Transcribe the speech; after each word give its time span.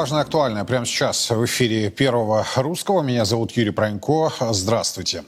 важное 0.00 0.22
актуальное 0.22 0.64
прямо 0.64 0.86
сейчас 0.86 1.28
в 1.28 1.44
эфире 1.44 1.90
Первого 1.90 2.46
Русского. 2.56 3.02
Меня 3.02 3.26
зовут 3.26 3.52
Юрий 3.52 3.70
Пронько. 3.70 4.32
Здравствуйте. 4.50 5.24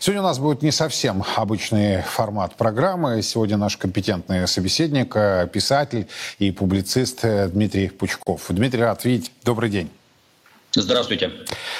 Сегодня 0.00 0.20
у 0.20 0.24
нас 0.24 0.38
будет 0.38 0.60
не 0.60 0.70
совсем 0.70 1.24
обычный 1.34 2.02
формат 2.02 2.54
программы. 2.56 3.22
Сегодня 3.22 3.56
наш 3.56 3.78
компетентный 3.78 4.46
собеседник, 4.46 5.16
э, 5.16 5.48
писатель 5.50 6.08
и 6.38 6.52
публицист 6.52 7.22
Дмитрий 7.22 7.88
Пучков. 7.88 8.42
Дмитрий, 8.50 8.82
рад 8.82 9.02
видеть. 9.06 9.32
Добрый 9.44 9.70
день. 9.70 9.90
Здравствуйте. 10.72 11.30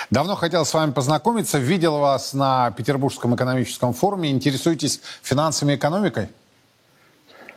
Давно 0.08 0.34
хотел 0.34 0.64
с 0.64 0.72
вами 0.72 0.92
познакомиться. 0.92 1.58
Видел 1.58 1.98
вас 1.98 2.32
на 2.32 2.70
Петербургском 2.70 3.34
экономическом 3.34 3.92
форуме. 3.92 4.30
Интересуетесь 4.30 5.02
финансами 5.22 5.74
и 5.74 5.76
экономикой? 5.76 6.28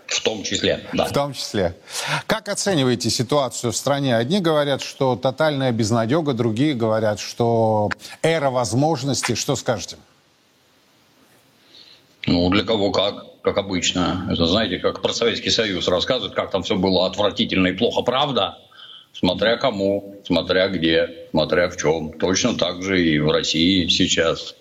В 0.07 0.21
том 0.21 0.43
числе, 0.43 0.85
да. 0.93 1.05
В 1.05 1.11
том 1.11 1.33
числе. 1.33 1.75
Как 2.27 2.47
оцениваете 2.47 3.09
ситуацию 3.09 3.71
в 3.71 3.75
стране? 3.75 4.15
Одни 4.15 4.39
говорят, 4.39 4.81
что 4.81 5.15
тотальная 5.15 5.71
безнадега, 5.71 6.33
другие 6.33 6.73
говорят, 6.73 7.19
что 7.19 7.89
эра 8.21 8.49
возможностей. 8.49 9.35
Что 9.35 9.55
скажете? 9.55 9.97
Ну, 12.27 12.49
для 12.49 12.63
кого 12.63 12.91
как, 12.91 13.41
как 13.41 13.57
обычно. 13.57 14.27
Это, 14.31 14.45
знаете, 14.45 14.77
как 14.79 15.01
про 15.01 15.13
Советский 15.13 15.49
Союз 15.49 15.87
рассказывают, 15.87 16.35
как 16.35 16.51
там 16.51 16.63
все 16.63 16.75
было 16.75 17.05
отвратительно 17.07 17.67
и 17.67 17.73
плохо, 17.73 18.01
правда? 18.01 18.57
Смотря 19.13 19.57
кому, 19.57 20.15
смотря 20.25 20.67
где, 20.67 21.27
смотря 21.31 21.69
в 21.69 21.77
чем. 21.77 22.13
Точно 22.13 22.55
так 22.57 22.83
же 22.83 23.01
и 23.01 23.19
в 23.19 23.31
России 23.31 23.87
сейчас. 23.87 24.55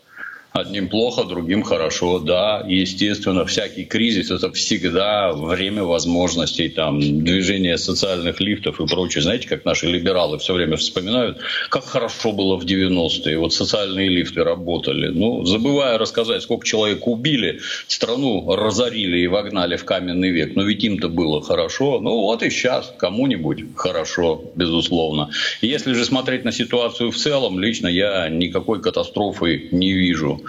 Одним 0.57 0.89
плохо, 0.89 1.25
другим 1.25 1.65
хорошо. 1.65 2.21
Да, 2.21 2.63
естественно, 2.65 3.45
всякий 3.45 3.85
кризис– 3.85 4.31
это 4.31 4.53
всегда 4.53 5.33
время 5.33 5.83
возможностей, 5.83 6.69
там, 6.69 7.01
движения 7.01 7.77
социальных 7.77 8.41
лифтов 8.41 8.81
и 8.81 8.87
прочее. 8.87 9.23
Знаете, 9.23 9.49
как 9.49 9.65
наши 9.65 9.89
либералы 9.89 10.39
все 10.39 10.55
время 10.55 10.77
вспоминают, 10.77 11.39
как 11.71 11.85
хорошо 11.85 12.31
было 12.31 12.57
в 12.57 12.65
90-е. 12.65 13.37
Вот 13.37 13.53
социальные 13.53 14.09
лифты 14.11 14.45
работали. 14.45 15.09
Ну, 15.09 15.45
забывая 15.45 15.99
рассказать, 15.99 16.43
сколько 16.43 16.65
человек 16.65 17.05
убили, 17.09 17.59
страну 17.89 18.55
разорили 18.55 19.19
и 19.19 19.27
вогнали 19.27 19.75
в 19.75 19.85
каменный 19.85 20.31
век. 20.31 20.55
Но 20.55 20.63
ведь 20.63 20.85
им-то 20.85 21.09
было 21.09 21.43
хорошо. 21.43 21.99
Ну, 21.99 22.21
вот 22.21 22.45
и 22.45 22.51
сейчас 22.51 22.95
кому-нибудь 22.97 23.75
хорошо, 23.75 24.45
безусловно. 24.55 25.31
Если 25.63 25.95
же 25.95 26.05
смотреть 26.05 26.45
на 26.45 26.53
ситуацию 26.53 27.11
в 27.11 27.17
целом, 27.17 27.59
лично 27.59 27.89
я 27.89 28.29
никакой 28.29 28.81
катастрофы 28.81 29.69
не 29.73 29.93
вижу. 29.93 30.43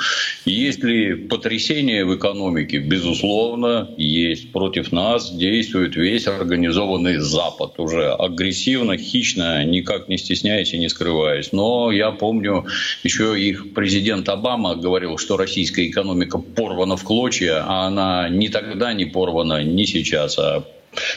Есть 0.45 0.83
ли 0.83 1.15
потрясение 1.15 2.05
в 2.05 2.15
экономике? 2.15 2.79
Безусловно, 2.79 3.89
есть. 3.97 4.51
Против 4.51 4.91
нас 4.91 5.31
действует 5.31 5.95
весь 5.95 6.27
организованный 6.27 7.17
Запад 7.17 7.79
уже 7.79 8.11
агрессивно, 8.11 8.97
хищно, 8.97 9.63
никак 9.65 10.07
не 10.07 10.17
стесняясь 10.17 10.73
и 10.73 10.77
не 10.77 10.89
скрываясь. 10.89 11.51
Но 11.51 11.91
я 11.91 12.11
помню, 12.11 12.65
еще 13.03 13.39
их 13.39 13.73
президент 13.73 14.29
Обама 14.29 14.75
говорил, 14.75 15.17
что 15.17 15.37
российская 15.37 15.87
экономика 15.87 16.37
порвана 16.37 16.97
в 16.97 17.03
клочья, 17.03 17.63
а 17.65 17.87
она 17.87 18.29
ни 18.29 18.47
тогда 18.47 18.93
не 18.93 19.05
порвана, 19.05 19.63
ни 19.63 19.85
сейчас, 19.85 20.37
а 20.37 20.63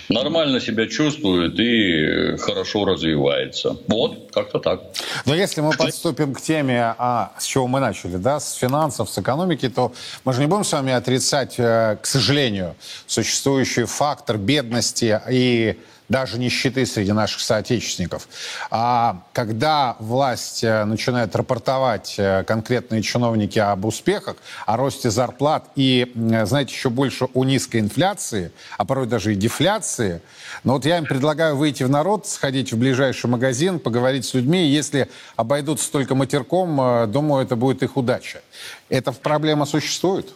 нормально 0.09 0.61
себя 0.61 0.87
чувствует 0.87 1.59
и 1.59 2.37
хорошо 2.39 2.85
развивается. 2.85 3.77
Вот, 3.87 4.31
как-то 4.33 4.59
так. 4.59 4.83
Но 5.27 5.35
если 5.35 5.61
мы 5.61 5.73
подступим 5.73 6.35
к 6.35 6.41
теме, 6.41 6.95
а, 6.99 7.33
с 7.39 7.45
чего 7.45 7.67
мы 7.67 7.81
начали, 7.81 8.17
да, 8.17 8.41
с 8.41 8.55
финансов, 8.55 9.11
с 9.11 9.19
экономики, 9.19 9.69
то 9.69 9.93
мы 10.25 10.33
же 10.33 10.41
не 10.41 10.47
будем 10.47 10.65
с 10.65 10.73
вами 10.73 10.93
отрицать, 10.93 11.55
э, 11.59 11.97
к 12.01 12.07
сожалению, 12.07 12.75
существующий 13.07 13.85
фактор 13.85 14.37
бедности 14.39 15.21
и 15.31 15.77
даже 16.09 16.39
нищеты 16.39 16.87
среди 16.87 17.13
наших 17.13 17.41
соотечественников. 17.41 18.29
А 18.71 19.23
когда 19.33 19.97
власть 19.99 20.65
э, 20.65 20.85
начинает 20.85 21.37
рапортовать 21.37 22.15
э, 22.19 22.45
конкретные 22.45 23.03
чиновники 23.03 23.59
об 23.59 23.85
успехах, 23.85 24.37
о 24.67 24.77
росте 24.77 25.11
зарплат 25.11 25.67
и, 25.77 26.13
знаете, 26.45 26.73
еще 26.75 26.91
больше 26.91 27.27
о 27.35 27.45
низкой 27.45 27.81
инфляции, 27.81 28.53
а 28.77 28.85
порой 28.85 29.07
даже 29.07 29.33
и 29.33 29.37
дефляции, 29.37 30.23
но 30.65 30.75
вот 30.75 30.85
я 30.85 30.99
им 30.99 31.05
предлагаю 31.05 31.57
выйти 31.57 31.83
в 31.83 31.91
народ, 31.91 32.27
сходить 32.27 32.73
в 32.73 32.79
ближайший 32.79 33.27
магазин, 33.27 33.79
поговорить 33.79 34.25
с 34.25 34.35
людьми. 34.35 34.67
Если 34.67 35.09
обойдутся 35.37 35.91
только 35.93 36.15
матерком, 36.15 36.81
э, 36.81 37.07
думаю, 37.07 37.45
это 37.45 37.57
будет 37.57 37.83
их 37.83 37.97
удача. 37.97 38.41
Эта 38.89 39.13
проблема 39.13 39.67
существует? 39.67 40.33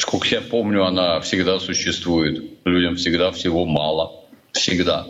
Сколько 0.00 0.28
я 0.28 0.40
помню, 0.40 0.86
она 0.86 1.20
всегда 1.20 1.60
существует. 1.60 2.42
Людям 2.64 2.96
всегда 2.96 3.32
всего 3.32 3.66
мало. 3.66 4.12
Всегда. 4.52 5.06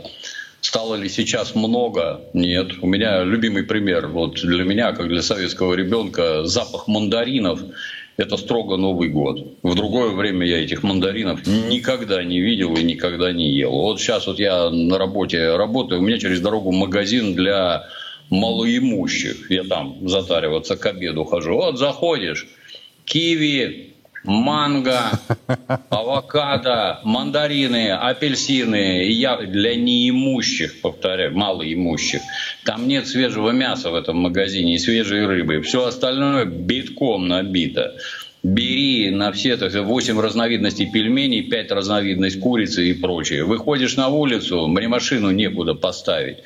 Стало 0.61 0.97
ли 0.97 1.09
сейчас 1.09 1.55
много? 1.55 2.23
Нет. 2.35 2.73
У 2.83 2.89
меня 2.89 3.23
любимый 3.23 3.63
пример. 3.63 4.09
Вот 4.09 4.41
для 4.43 4.65
меня, 4.65 4.91
как 4.93 5.07
для 5.07 5.23
советского 5.23 5.75
ребенка, 5.75 6.45
запах 6.45 6.89
мандаринов– 6.89 7.61
это 8.17 8.37
строго 8.37 8.77
Новый 8.77 9.11
год. 9.11 9.59
В 9.63 9.77
другое 9.77 10.11
время 10.11 10.45
я 10.45 10.61
этих 10.61 10.83
мандаринов 10.83 11.47
никогда 11.47 12.25
не 12.25 12.41
видел 12.41 12.75
и 12.75 12.83
никогда 12.83 13.33
не 13.33 13.49
ел. 13.53 13.71
Вот 13.71 14.01
сейчас 14.01 14.27
вот 14.27 14.41
я 14.41 14.71
на 14.71 14.99
работе 14.99 15.57
работаю, 15.57 16.01
у 16.01 16.05
меня 16.05 16.19
через 16.19 16.41
дорогу 16.41 16.73
магазин 16.73 17.37
для 17.37 17.85
малоимущих. 18.29 19.53
Я 19.53 19.63
там 19.63 20.09
затариваться 20.09 20.77
к 20.77 20.85
обеду 20.85 21.25
хожу. 21.25 21.55
Вот 21.55 21.79
заходишь, 21.79 22.49
киви, 23.05 23.90
манго, 24.25 25.01
авокадо, 25.91 27.01
мандарины, 27.05 27.91
апельсины 27.93 29.11
я 29.11 29.37
для 29.37 29.75
неимущих, 29.75 30.81
повторяю, 30.81 31.37
малоимущих. 31.37 32.21
Там 32.65 32.89
нет 32.89 33.07
свежего 33.07 33.51
мяса 33.51 33.91
в 33.91 33.95
этом 33.95 34.19
магазине 34.19 34.75
и 34.75 34.79
свежей 34.79 35.27
рыбы. 35.27 35.63
Все 35.63 35.87
остальное 35.87 36.45
битком 36.45 37.29
набито. 37.29 37.97
Бери 38.43 39.11
на 39.11 39.33
все 39.33 39.59
так, 39.59 39.75
8 39.75 40.19
разновидностей 40.19 40.91
пельменей, 40.91 41.43
5 41.43 41.73
разновидностей 41.73 42.41
курицы 42.41 42.89
и 42.89 42.95
прочее. 42.95 43.45
Выходишь 43.45 43.97
на 43.97 44.09
улицу, 44.09 44.67
мне 44.67 44.89
машину 44.89 45.31
некуда 45.31 45.75
поставить. 45.75 46.39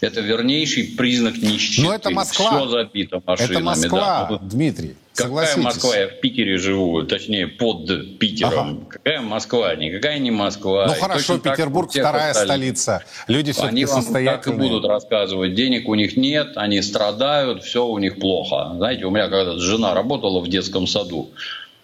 Это 0.00 0.20
вернейший 0.20 0.84
признак 0.96 1.38
нищеты. 1.38 1.88
Но 1.88 1.94
это 1.94 2.10
Москва. 2.10 2.56
Все 2.56 2.68
забито 2.68 3.20
машинами. 3.26 3.52
Это 3.52 3.60
Москва, 3.60 4.28
да. 4.30 4.38
Дмитрий. 4.40 4.94
Какая 5.28 5.56
Москва? 5.56 5.96
Я 5.96 6.08
в 6.08 6.20
Питере 6.20 6.58
живу, 6.58 7.02
точнее 7.02 7.46
под 7.46 8.18
Питером. 8.18 8.52
Ага. 8.52 8.86
Какая 8.88 9.20
Москва? 9.20 9.74
Никакая 9.74 10.18
не 10.18 10.30
Москва. 10.30 10.86
Ну 10.86 10.94
хорошо, 10.94 11.34
Точно 11.34 11.50
Петербург 11.50 11.90
вторая 11.90 12.34
столица. 12.34 13.02
Люди 13.26 13.52
все-таки 13.52 13.72
Они 13.72 13.84
вам 13.84 14.04
так 14.04 14.46
и 14.46 14.52
будут 14.52 14.84
рассказывать. 14.84 15.54
Денег 15.54 15.88
у 15.88 15.94
них 15.94 16.16
нет, 16.16 16.52
они 16.56 16.80
страдают, 16.82 17.64
все 17.64 17.86
у 17.86 17.98
них 17.98 18.18
плохо. 18.18 18.72
Знаете, 18.76 19.04
у 19.04 19.10
меня 19.10 19.28
когда 19.28 19.56
жена 19.58 19.94
работала 19.94 20.40
в 20.40 20.48
детском 20.48 20.86
саду. 20.86 21.30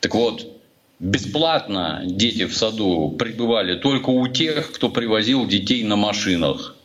Так 0.00 0.14
вот, 0.14 0.46
бесплатно 0.98 2.02
дети 2.04 2.46
в 2.46 2.56
саду 2.56 3.14
пребывали 3.18 3.76
только 3.76 4.10
у 4.10 4.28
тех, 4.28 4.72
кто 4.72 4.88
привозил 4.88 5.46
детей 5.46 5.82
на 5.82 5.96
машинах. 5.96 6.75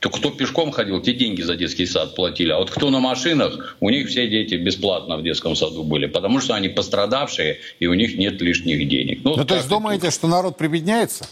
То 0.00 0.10
кто 0.10 0.30
пешком 0.30 0.72
ходил, 0.72 1.00
те 1.00 1.12
деньги 1.12 1.42
за 1.42 1.56
детский 1.56 1.86
сад 1.86 2.14
платили. 2.14 2.50
А 2.50 2.58
вот 2.58 2.70
кто 2.70 2.90
на 2.90 3.00
машинах, 3.00 3.76
у 3.80 3.90
них 3.90 4.08
все 4.08 4.28
дети 4.28 4.54
бесплатно 4.54 5.16
в 5.16 5.22
детском 5.22 5.56
саду 5.56 5.82
были. 5.84 6.06
Потому 6.06 6.40
что 6.40 6.54
они 6.54 6.68
пострадавшие, 6.68 7.58
и 7.80 7.86
у 7.86 7.94
них 7.94 8.16
нет 8.16 8.40
лишних 8.42 8.88
денег. 8.88 9.20
Ну, 9.24 9.36
ну 9.36 9.44
то 9.44 9.56
есть 9.56 9.68
думаете, 9.68 10.10
что 10.10 10.28
народ 10.28 10.56
прибедняется? 10.56 11.26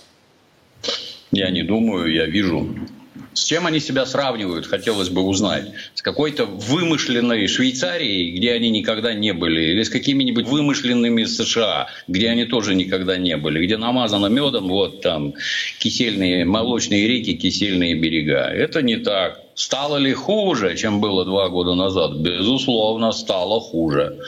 Я 1.30 1.50
не 1.50 1.62
думаю, 1.62 2.12
я 2.12 2.26
вижу. 2.26 2.68
С 3.34 3.44
чем 3.44 3.66
они 3.66 3.80
себя 3.80 4.06
сравнивают, 4.06 4.66
хотелось 4.66 5.08
бы 5.08 5.22
узнать. 5.22 5.72
С 5.94 6.02
какой-то 6.02 6.46
вымышленной 6.46 7.48
Швейцарией, 7.48 8.36
где 8.36 8.52
они 8.52 8.70
никогда 8.70 9.12
не 9.12 9.32
были, 9.32 9.72
или 9.72 9.82
с 9.82 9.90
какими-нибудь 9.90 10.46
вымышленными 10.46 11.24
США, 11.24 11.88
где 12.06 12.28
они 12.30 12.44
тоже 12.44 12.76
никогда 12.76 13.16
не 13.16 13.36
были, 13.36 13.66
где 13.66 13.76
намазано 13.76 14.26
медом 14.26 14.68
вот 14.68 15.00
там 15.00 15.34
кисельные, 15.80 16.44
молочные 16.44 17.08
реки, 17.08 17.34
кисельные 17.34 17.94
берега. 17.94 18.46
Это 18.46 18.82
не 18.82 18.96
так. 18.96 19.40
Стало 19.56 19.96
ли 19.96 20.12
хуже, 20.12 20.76
чем 20.76 21.00
было 21.00 21.24
два 21.24 21.48
года 21.48 21.74
назад? 21.74 22.16
Безусловно, 22.16 23.10
стало 23.12 23.60
хуже. 23.60 24.18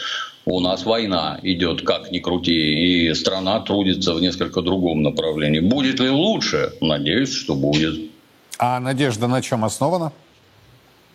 У 0.46 0.60
нас 0.60 0.84
война 0.84 1.40
идет, 1.42 1.82
как 1.82 2.10
ни 2.12 2.18
крути, 2.18 3.08
и 3.08 3.14
страна 3.14 3.60
трудится 3.60 4.14
в 4.14 4.20
несколько 4.20 4.62
другом 4.62 5.02
направлении. 5.02 5.60
Будет 5.60 6.00
ли 6.00 6.08
лучше? 6.08 6.72
Надеюсь, 6.80 7.32
что 7.32 7.54
будет. 7.54 8.15
А 8.58 8.80
надежда 8.80 9.26
на 9.26 9.42
чем 9.42 9.64
основана? 9.64 10.12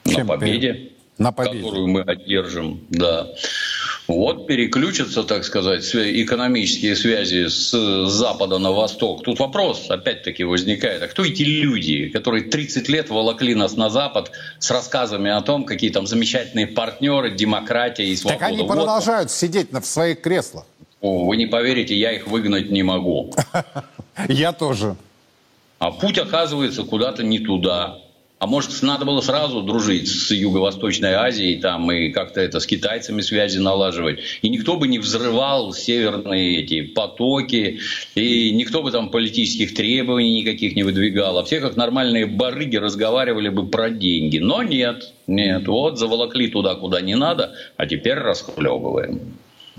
На 0.05 0.13
чем 0.13 0.27
победе, 0.27 0.91
на 1.17 1.31
победе, 1.31 1.59
которую 1.59 1.87
мы 1.87 2.01
одержим, 2.01 2.85
да. 2.89 3.27
Вот 4.07 4.47
переключатся, 4.47 5.23
так 5.23 5.45
сказать, 5.45 5.89
экономические 5.93 6.95
связи 6.95 7.47
с 7.47 7.71
запада 8.07 8.57
на 8.57 8.71
восток. 8.71 9.23
Тут 9.23 9.39
вопрос, 9.39 9.89
опять-таки, 9.89 10.43
возникает. 10.43 11.01
А 11.03 11.07
кто 11.07 11.23
эти 11.23 11.43
люди, 11.43 12.09
которые 12.09 12.43
30 12.43 12.89
лет 12.89 13.09
волокли 13.09 13.55
нас 13.55 13.77
на 13.77 13.89
запад 13.89 14.31
с 14.59 14.69
рассказами 14.69 15.31
о 15.31 15.41
том, 15.41 15.63
какие 15.63 15.91
там 15.91 16.07
замечательные 16.07 16.67
партнеры, 16.67 17.31
демократия 17.31 18.05
и 18.05 18.15
свобода? 18.15 18.39
Так 18.39 18.49
они 18.49 18.67
продолжают 18.67 19.29
вот. 19.29 19.35
сидеть 19.35 19.71
в 19.71 19.85
своих 19.85 20.21
креслах. 20.21 20.65
О, 20.99 21.25
вы 21.25 21.37
не 21.37 21.47
поверите, 21.47 21.95
я 21.95 22.11
их 22.11 22.27
выгнать 22.27 22.69
не 22.69 22.83
могу. 22.83 23.33
Я 24.27 24.51
тоже. 24.51 24.95
А 25.81 25.89
путь 25.89 26.19
оказывается 26.19 26.83
куда-то 26.83 27.23
не 27.23 27.39
туда. 27.39 27.97
А 28.37 28.45
может, 28.45 28.83
надо 28.83 29.03
было 29.03 29.19
сразу 29.21 29.63
дружить 29.63 30.07
с 30.07 30.29
Юго-Восточной 30.29 31.13
Азией 31.13 31.59
там, 31.59 31.91
и 31.91 32.09
как-то 32.09 32.39
это 32.39 32.59
с 32.59 32.67
китайцами 32.67 33.21
связи 33.21 33.57
налаживать. 33.57 34.19
И 34.43 34.49
никто 34.49 34.77
бы 34.77 34.87
не 34.87 34.99
взрывал 34.99 35.73
северные 35.73 36.59
эти 36.59 36.83
потоки, 36.83 37.79
и 38.13 38.51
никто 38.51 38.83
бы 38.83 38.91
там 38.91 39.09
политических 39.09 39.73
требований 39.73 40.41
никаких 40.41 40.75
не 40.75 40.83
выдвигал. 40.83 41.39
А 41.39 41.43
все 41.43 41.59
как 41.59 41.75
нормальные 41.75 42.27
барыги 42.27 42.77
разговаривали 42.77 43.49
бы 43.49 43.65
про 43.65 43.89
деньги. 43.89 44.37
Но 44.37 44.61
нет, 44.61 45.11
нет. 45.25 45.67
Вот 45.67 45.97
заволокли 45.97 46.47
туда, 46.49 46.75
куда 46.75 47.01
не 47.01 47.15
надо, 47.15 47.55
а 47.75 47.87
теперь 47.87 48.19
расхлебываем. 48.19 49.33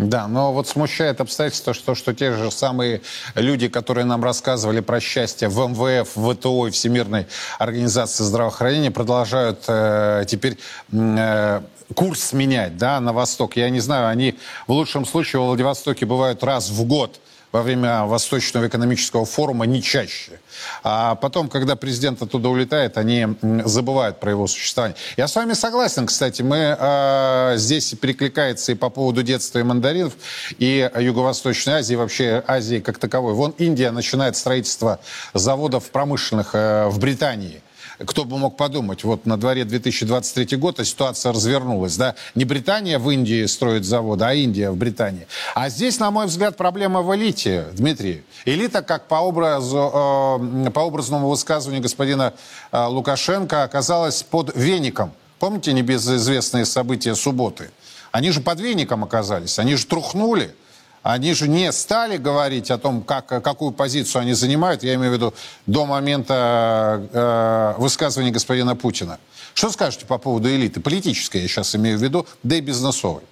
Да, 0.09 0.29
но 0.29 0.53
вот 0.53 0.69
смущает 0.69 1.21
обстоятельство, 1.21 1.75
что, 1.75 1.95
что 1.95 2.13
те 2.13 2.33
же 2.33 2.51
самые 2.51 3.03
люди, 3.35 3.69
которые 3.69 4.05
нам 4.05 4.23
рассказывали 4.25 4.81
про 4.81 5.01
счастье 5.01 5.49
в 5.49 5.59
МВФ, 5.69 6.17
в 6.17 6.35
ВТО 6.35 6.67
и 6.67 6.71
Всемирной 6.71 7.27
организации 7.59 8.25
здравоохранения, 8.25 8.91
продолжают 8.91 9.65
э, 9.69 10.25
теперь 10.27 10.59
э, 10.93 11.61
курс 11.95 12.33
менять 12.33 12.77
да, 12.77 13.01
на 13.01 13.13
восток. 13.13 13.57
Я 13.57 13.71
не 13.71 13.81
знаю, 13.81 14.09
они 14.09 14.39
в 14.67 14.73
лучшем 14.73 15.05
случае 15.05 15.43
в 15.43 15.47
Владивостоке 15.47 16.07
бывают 16.07 16.43
раз 16.43 16.71
в 16.71 16.85
год– 16.85 17.21
во 17.53 17.63
время 17.63 18.05
Восточного 18.05 18.67
экономического 18.67 19.27
форума 19.27 19.67
не 19.67 19.83
чаще. 19.83 20.41
А 20.83 21.15
потом, 21.15 21.49
когда 21.49 21.77
президент 21.77 22.23
оттуда 22.23 22.49
улетает, 22.49 22.97
они 22.97 23.29
забывают 23.65 24.21
про 24.21 24.31
его 24.31 24.47
существование. 24.47 24.97
Я 25.17 25.29
с 25.29 25.37
вами 25.37 25.53
согласен, 25.53 26.07
кстати. 26.07 26.43
Мы 26.43 26.77
э, 26.79 27.55
здесь 27.57 27.95
перекликается 27.95 28.73
и 28.73 28.75
по 28.75 28.89
поводу 28.89 29.23
детства 29.23 29.59
и 29.59 29.63
мандаринов, 29.63 30.15
и 30.59 30.91
Юго-Восточной 30.99 31.75
Азии, 31.75 31.95
вообще 31.95 32.43
Азии 32.47 32.81
как 32.81 32.99
таковой. 32.99 33.35
Вон 33.35 33.55
Индия 33.59 33.91
начинает 33.91 34.37
строительство 34.37 34.99
заводов 35.35 35.91
промышленных 35.91 36.55
э, 36.55 36.89
в 36.89 36.99
Британии– 36.99 37.63
кто 37.99 38.25
бы 38.25 38.39
мог 38.39 38.57
подумать, 38.57 39.05
вот 39.05 39.27
на 39.27 39.37
дворе 39.37 39.65
2023 39.65 40.57
год, 40.57 40.81
а 40.81 40.85
ситуация 40.85 41.33
развернулась, 41.33 41.97
да, 41.97 42.15
не 42.35 42.45
Британия 42.45 42.99
в 42.99 43.11
Индии 43.11 43.45
строит 43.47 43.85
заводы, 43.85 44.25
а 44.25 44.35
Индия 44.35 44.71
в 44.71 44.77
Британии. 44.77 45.27
А 45.55 45.69
здесь, 45.69 45.99
на 45.99 46.11
мой 46.11 46.27
взгляд, 46.27 46.57
проблема 46.57 47.03
в 47.03 47.15
элите, 47.15 47.67
Дмитрий. 47.73 48.23
Элита, 48.45 48.83
как 48.83 49.09
по, 49.09 49.17
образу, 49.17 50.39
э, 50.67 50.71
по 50.71 50.83
образному 50.83 51.29
высказыванию 51.29 51.83
господина 51.83 52.35
э, 52.71 52.85
Лукашенко, 52.87 53.63
оказалась 53.63 54.23
под 54.23 54.55
веником. 54.57 55.13
Помните 55.39 55.73
небезызвестные 55.73 56.65
события 56.65 57.15
субботы? 57.15 57.71
Они 58.13 58.31
же 58.31 58.41
под 58.41 58.61
веником 58.61 59.05
оказались, 59.05 59.59
они 59.59 59.75
же 59.75 59.87
трухнули. 59.87 60.55
Они 61.03 61.35
же 61.35 61.49
не 61.49 61.73
стали 61.73 62.17
говорить 62.17 62.71
о 62.71 62.79
том, 62.79 63.03
как, 63.03 63.27
какую 63.27 63.73
позицию 63.73 64.23
они 64.23 64.35
занимают, 64.35 64.85
я 64.85 64.95
имею 64.95 65.11
в 65.11 65.15
виду 65.15 65.35
до 65.67 65.85
момента 65.85 67.03
э, 67.13 67.81
высказывания 67.81 68.31
господина 68.31 68.77
Путина. 68.77 69.19
Что 69.55 69.71
скажете 69.71 70.07
по 70.07 70.19
поводу 70.19 70.49
элиты? 70.49 70.81
Политической 70.81 71.43
я 71.43 71.49
сейчас 71.49 71.75
имею 71.75 71.99
в 71.99 72.03
виду, 72.03 72.27
да 72.43 72.57
и 72.57 72.61
бизнесовой. 72.61 73.23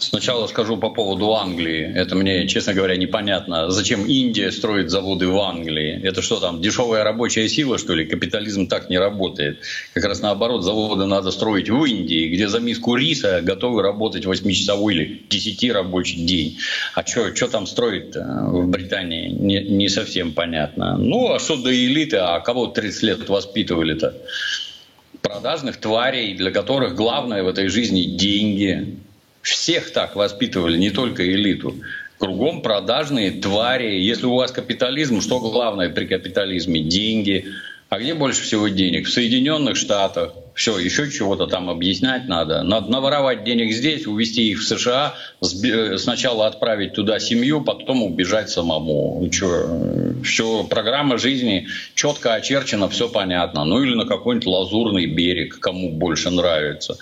Сначала 0.00 0.46
скажу 0.46 0.76
по 0.76 0.90
поводу 0.90 1.34
Англии. 1.34 1.92
Это 1.94 2.14
мне, 2.14 2.46
честно 2.46 2.72
говоря, 2.72 2.96
непонятно. 2.96 3.70
Зачем 3.70 4.06
Индия 4.06 4.52
строит 4.52 4.90
заводы 4.90 5.26
в 5.26 5.38
Англии? 5.38 6.00
Это 6.02 6.22
что 6.22 6.38
там, 6.38 6.60
дешевая 6.62 7.02
рабочая 7.04 7.48
сила, 7.48 7.78
что 7.78 7.94
ли? 7.94 8.06
Капитализм 8.06 8.68
так 8.68 8.90
не 8.90 8.98
работает. 8.98 9.60
Как 9.94 10.04
раз 10.04 10.20
наоборот, 10.20 10.62
заводы 10.62 11.06
надо 11.06 11.30
строить 11.30 11.68
в 11.68 11.84
Индии, 11.84 12.28
где 12.28 12.48
за 12.48 12.60
миску 12.60 12.94
риса 12.94 13.40
готовы 13.42 13.82
работать 13.82 14.24
8-часовой 14.24 14.94
или 14.94 15.22
10 15.28 15.72
рабочий 15.72 16.24
день. 16.24 16.58
А 16.94 17.04
что 17.04 17.48
там 17.48 17.66
строить 17.66 18.14
в 18.14 18.68
Британии? 18.68 19.28
Не, 19.28 19.64
не 19.64 19.88
совсем 19.88 20.32
понятно. 20.32 20.96
Ну, 20.96 21.32
а 21.32 21.38
что 21.40 21.56
до 21.56 21.74
элиты? 21.74 22.18
А 22.18 22.38
кого 22.40 22.68
30 22.68 23.02
лет 23.02 23.28
воспитывали-то? 23.28 24.14
Продажных 25.22 25.78
тварей, 25.78 26.34
для 26.34 26.52
которых 26.52 26.94
главное 26.94 27.42
в 27.42 27.48
этой 27.48 27.68
жизни 27.68 28.02
деньги 28.04 28.98
всех 29.50 29.92
так 29.92 30.16
воспитывали, 30.16 30.76
не 30.76 30.90
только 30.90 31.26
элиту. 31.26 31.74
Кругом 32.18 32.62
продажные 32.62 33.30
твари. 33.30 34.00
Если 34.00 34.26
у 34.26 34.34
вас 34.34 34.50
капитализм, 34.50 35.20
что 35.20 35.38
главное 35.38 35.88
при 35.88 36.06
капитализме? 36.06 36.80
Деньги. 36.80 37.46
А 37.88 37.98
где 37.98 38.14
больше 38.14 38.42
всего 38.42 38.68
денег? 38.68 39.06
В 39.06 39.12
Соединенных 39.12 39.76
Штатах. 39.76 40.34
Все, 40.54 40.76
еще 40.78 41.10
чего-то 41.10 41.46
там 41.46 41.70
объяснять 41.70 42.26
надо. 42.26 42.64
Надо 42.64 42.90
наворовать 42.90 43.44
денег 43.44 43.72
здесь, 43.72 44.08
увезти 44.08 44.50
их 44.50 44.58
в 44.58 44.64
США, 44.66 45.14
сначала 45.40 46.48
отправить 46.48 46.94
туда 46.94 47.20
семью, 47.20 47.62
потом 47.62 48.02
убежать 48.02 48.50
самому. 48.50 49.26
Что, 49.30 49.68
все, 50.24 50.64
программа 50.64 51.16
жизни 51.16 51.68
четко 51.94 52.34
очерчена, 52.34 52.88
все 52.88 53.08
понятно. 53.08 53.64
Ну 53.64 53.84
или 53.84 53.94
на 53.94 54.04
какой-нибудь 54.04 54.48
лазурный 54.48 55.06
берег, 55.06 55.60
кому 55.60 55.92
больше 55.92 56.30
нравится 56.30 56.98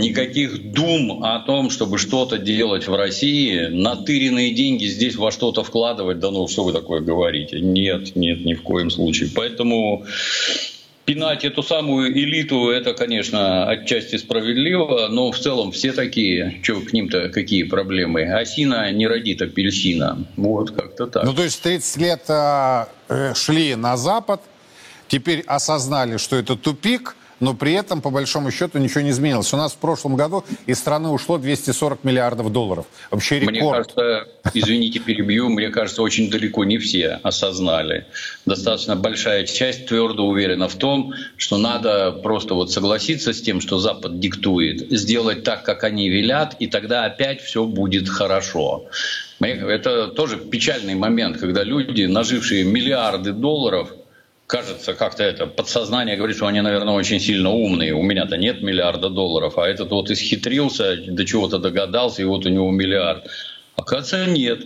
никаких 0.00 0.72
дум 0.72 1.24
о 1.24 1.40
том, 1.40 1.70
чтобы 1.70 1.98
что-то 1.98 2.38
делать 2.38 2.88
в 2.88 2.94
России, 2.94 3.68
натыренные 3.68 4.54
деньги 4.54 4.86
здесь 4.86 5.16
во 5.16 5.30
что-то 5.30 5.62
вкладывать, 5.62 6.18
да 6.18 6.30
ну 6.30 6.48
что 6.48 6.64
вы 6.64 6.72
такое 6.72 7.00
говорите? 7.00 7.60
Нет, 7.60 8.16
нет, 8.16 8.44
ни 8.44 8.54
в 8.54 8.62
коем 8.62 8.90
случае. 8.90 9.30
Поэтому 9.34 10.04
пинать 11.04 11.44
эту 11.44 11.62
самую 11.62 12.12
элиту, 12.12 12.68
это, 12.68 12.94
конечно, 12.94 13.68
отчасти 13.68 14.16
справедливо, 14.16 15.08
но 15.08 15.30
в 15.30 15.38
целом 15.38 15.72
все 15.72 15.92
такие, 15.92 16.58
что 16.62 16.80
к 16.80 16.92
ним-то 16.92 17.28
какие 17.28 17.62
проблемы? 17.62 18.22
Осина 18.22 18.90
не 18.92 19.06
родит 19.06 19.42
апельсина. 19.42 20.26
Вот 20.36 20.72
как-то 20.72 21.06
так. 21.06 21.24
Ну, 21.24 21.32
то 21.32 21.42
есть 21.42 21.62
30 21.62 21.96
лет 21.98 22.22
э, 22.28 23.34
шли 23.34 23.74
на 23.76 23.96
Запад, 23.96 24.40
теперь 25.08 25.40
осознали, 25.46 26.16
что 26.16 26.36
это 26.36 26.56
тупик– 26.56 27.16
но 27.40 27.54
при 27.54 27.72
этом, 27.72 28.00
по 28.00 28.10
большому 28.10 28.50
счету, 28.50 28.78
ничего 28.78 29.02
не 29.02 29.10
изменилось. 29.10 29.52
У 29.52 29.56
нас 29.56 29.72
в 29.72 29.76
прошлом 29.76 30.16
году 30.16 30.44
из 30.66 30.78
страны 30.78 31.08
ушло 31.08 31.38
240 31.38 32.04
миллиардов 32.04 32.52
долларов. 32.52 32.86
Вообще 33.10 33.40
рекорд. 33.40 33.52
Мне 33.52 33.70
кажется, 33.70 34.28
извините, 34.54 35.00
перебью, 35.00 35.48
мне 35.48 35.68
кажется, 35.68 36.02
очень 36.02 36.30
далеко 36.30 36.64
не 36.64 36.78
все 36.78 37.20
осознали. 37.22 38.06
Достаточно 38.46 38.96
большая 38.96 39.44
часть 39.44 39.86
твердо 39.86 40.26
уверена 40.26 40.68
в 40.68 40.74
том, 40.74 41.12
что 41.36 41.58
надо 41.58 42.12
просто 42.12 42.54
вот 42.54 42.72
согласиться 42.72 43.32
с 43.32 43.42
тем, 43.42 43.60
что 43.60 43.78
Запад 43.78 44.18
диктует, 44.18 44.90
сделать 44.90 45.42
так, 45.44 45.62
как 45.62 45.84
они 45.84 46.08
велят, 46.08 46.56
и 46.58 46.66
тогда 46.66 47.04
опять 47.04 47.42
все 47.42 47.64
будет 47.64 48.08
хорошо. 48.08 48.86
Это 49.40 50.08
тоже 50.08 50.38
печальный 50.38 50.94
момент, 50.94 51.38
когда 51.38 51.62
люди, 51.62 52.04
нажившие 52.04 52.64
миллиарды 52.64 53.32
долларов, 53.32 53.90
кажется, 54.46 54.94
как-то 54.94 55.22
это 55.22 55.46
подсознание 55.46 56.16
говорит, 56.16 56.36
что 56.36 56.46
они, 56.46 56.60
наверное, 56.60 56.94
очень 56.94 57.20
сильно 57.20 57.50
умные. 57.50 57.94
У 57.94 58.02
меня-то 58.02 58.36
нет 58.36 58.62
миллиарда 58.62 59.10
долларов, 59.10 59.58
а 59.58 59.66
этот 59.66 59.90
вот 59.90 60.10
исхитрился, 60.10 60.96
до 61.08 61.24
чего-то 61.24 61.58
догадался, 61.58 62.22
и 62.22 62.24
вот 62.24 62.46
у 62.46 62.48
него 62.48 62.70
миллиард. 62.70 63.26
Оказывается, 63.76 64.30
нет. 64.30 64.64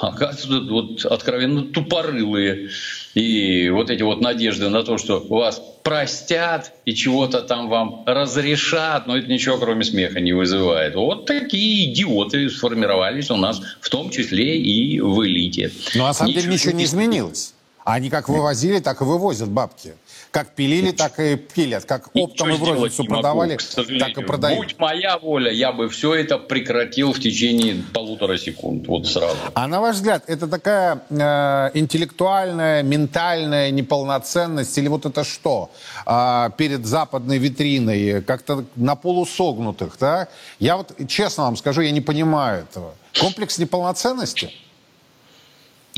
Оказывается, 0.00 0.72
вот 0.72 1.04
откровенно 1.04 1.62
тупорылые. 1.62 2.70
И 3.14 3.68
вот 3.70 3.90
эти 3.90 4.02
вот 4.02 4.20
надежды 4.20 4.68
на 4.68 4.84
то, 4.84 4.98
что 4.98 5.20
вас 5.20 5.60
простят 5.82 6.72
и 6.84 6.94
чего-то 6.94 7.42
там 7.42 7.68
вам 7.68 8.04
разрешат, 8.06 9.06
но 9.06 9.16
это 9.16 9.26
ничего 9.26 9.58
кроме 9.58 9.84
смеха 9.84 10.20
не 10.20 10.32
вызывает. 10.32 10.94
Вот 10.94 11.26
такие 11.26 11.92
идиоты 11.92 12.48
сформировались 12.50 13.30
у 13.30 13.36
нас, 13.36 13.60
в 13.80 13.90
том 13.90 14.10
числе 14.10 14.58
и 14.58 15.00
в 15.00 15.26
элите. 15.26 15.72
Но 15.94 16.06
на 16.06 16.14
самом 16.14 16.32
деле 16.32 16.52
ничего 16.52 16.72
не 16.72 16.84
изменилось. 16.84 17.54
Они 17.84 18.10
как 18.10 18.28
вывозили, 18.28 18.78
так 18.80 19.00
и 19.00 19.04
вывозят 19.04 19.48
бабки. 19.48 19.94
Как 20.30 20.54
пилили, 20.54 20.92
так 20.92 21.18
и 21.18 21.36
пилят. 21.36 21.84
Как 21.86 22.10
оптом 22.14 22.50
и 22.50 22.52
в 22.52 22.62
розницу 22.62 23.04
продавали, 23.04 23.58
могу, 23.76 23.98
так 23.98 24.18
и 24.18 24.22
продают. 24.22 24.58
Будь 24.58 24.78
моя 24.78 25.18
воля, 25.18 25.50
я 25.50 25.72
бы 25.72 25.88
все 25.88 26.14
это 26.14 26.38
прекратил 26.38 27.12
в 27.12 27.20
течение 27.20 27.82
полутора 27.92 28.36
секунд. 28.38 28.86
Вот 28.86 29.06
сразу. 29.06 29.36
А 29.54 29.66
на 29.66 29.80
ваш 29.80 29.96
взгляд, 29.96 30.24
это 30.26 30.46
такая 30.46 31.02
э, 31.08 31.70
интеллектуальная, 31.74 32.82
ментальная 32.82 33.70
неполноценность 33.70 34.76
или 34.78 34.88
вот 34.88 35.06
это 35.06 35.24
что? 35.24 35.70
Э, 36.06 36.50
перед 36.56 36.86
западной 36.86 37.38
витриной, 37.38 38.22
как-то 38.22 38.64
на 38.76 38.94
полусогнутых, 38.94 39.96
да? 39.98 40.28
Я 40.58 40.76
вот 40.76 40.92
честно 41.08 41.44
вам 41.44 41.56
скажу, 41.56 41.80
я 41.80 41.90
не 41.90 42.02
понимаю 42.02 42.64
этого. 42.70 42.94
Комплекс 43.18 43.58
неполноценности? 43.58 44.52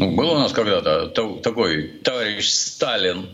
Ну, 0.02 0.10
был 0.16 0.32
у 0.32 0.38
нас 0.38 0.50
когда-то 0.52 1.06
такой 1.44 1.86
товарищ 2.02 2.48
Сталин, 2.48 3.28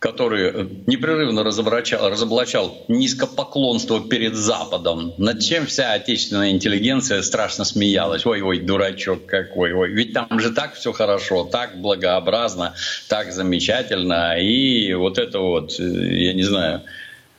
который 0.00 0.68
непрерывно 0.88 1.44
разоблачал, 1.44 2.10
разоблачал 2.10 2.84
низкопоклонство 2.88 4.00
перед 4.00 4.34
Западом, 4.34 5.14
над 5.18 5.38
чем 5.38 5.66
вся 5.66 5.92
отечественная 5.92 6.50
интеллигенция 6.50 7.22
страшно 7.22 7.64
смеялась. 7.64 8.26
Ой-ой, 8.26 8.58
дурачок 8.58 9.26
какой, 9.26 9.72
ой, 9.72 9.90
ведь 9.90 10.12
там 10.12 10.40
же 10.40 10.50
так 10.50 10.74
все 10.74 10.90
хорошо, 10.90 11.44
так 11.44 11.80
благообразно, 11.80 12.74
так 13.08 13.30
замечательно. 13.30 14.40
И 14.40 14.92
вот 14.94 15.16
это 15.16 15.38
вот, 15.38 15.78
я 15.78 16.32
не 16.32 16.42
знаю, 16.42 16.82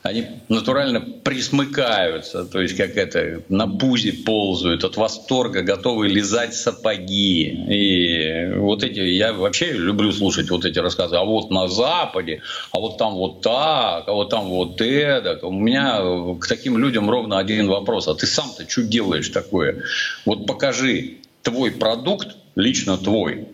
они 0.04 0.26
натурально 0.50 1.00
присмыкаются, 1.00 2.44
то 2.44 2.60
есть 2.60 2.76
как 2.76 2.98
это, 2.98 3.42
на 3.48 3.66
пузе 3.66 4.12
ползают, 4.12 4.84
от 4.84 4.98
восторга 4.98 5.62
готовы 5.62 6.08
лизать 6.08 6.54
сапоги. 6.54 7.44
И 7.70 8.52
вот 8.54 8.84
эти, 8.84 9.00
я 9.00 9.32
вообще 9.32 9.72
люблю 9.72 10.12
слушать 10.12 10.50
вот 10.50 10.66
эти 10.66 10.78
рассказы, 10.78 11.16
а 11.16 11.24
вот 11.24 11.50
на 11.50 11.68
Западе, 11.68 12.42
а 12.70 12.80
вот 12.80 12.98
там 12.98 13.14
вот 13.14 13.40
так, 13.40 14.06
а 14.06 14.12
вот 14.12 14.28
там 14.28 14.50
вот 14.50 14.78
это. 14.82 15.38
У 15.46 15.52
меня 15.52 16.36
к 16.38 16.46
таким 16.48 16.76
людям 16.76 17.08
ровно 17.08 17.38
один 17.38 17.68
вопрос, 17.68 18.06
а 18.06 18.14
ты 18.14 18.26
сам-то 18.26 18.68
что 18.68 18.82
делаешь 18.82 19.30
такое? 19.30 19.84
Вот 20.26 20.46
покажи 20.46 21.16
твой 21.42 21.70
продукт, 21.70 22.36
лично 22.56 22.98
твой, 22.98 23.48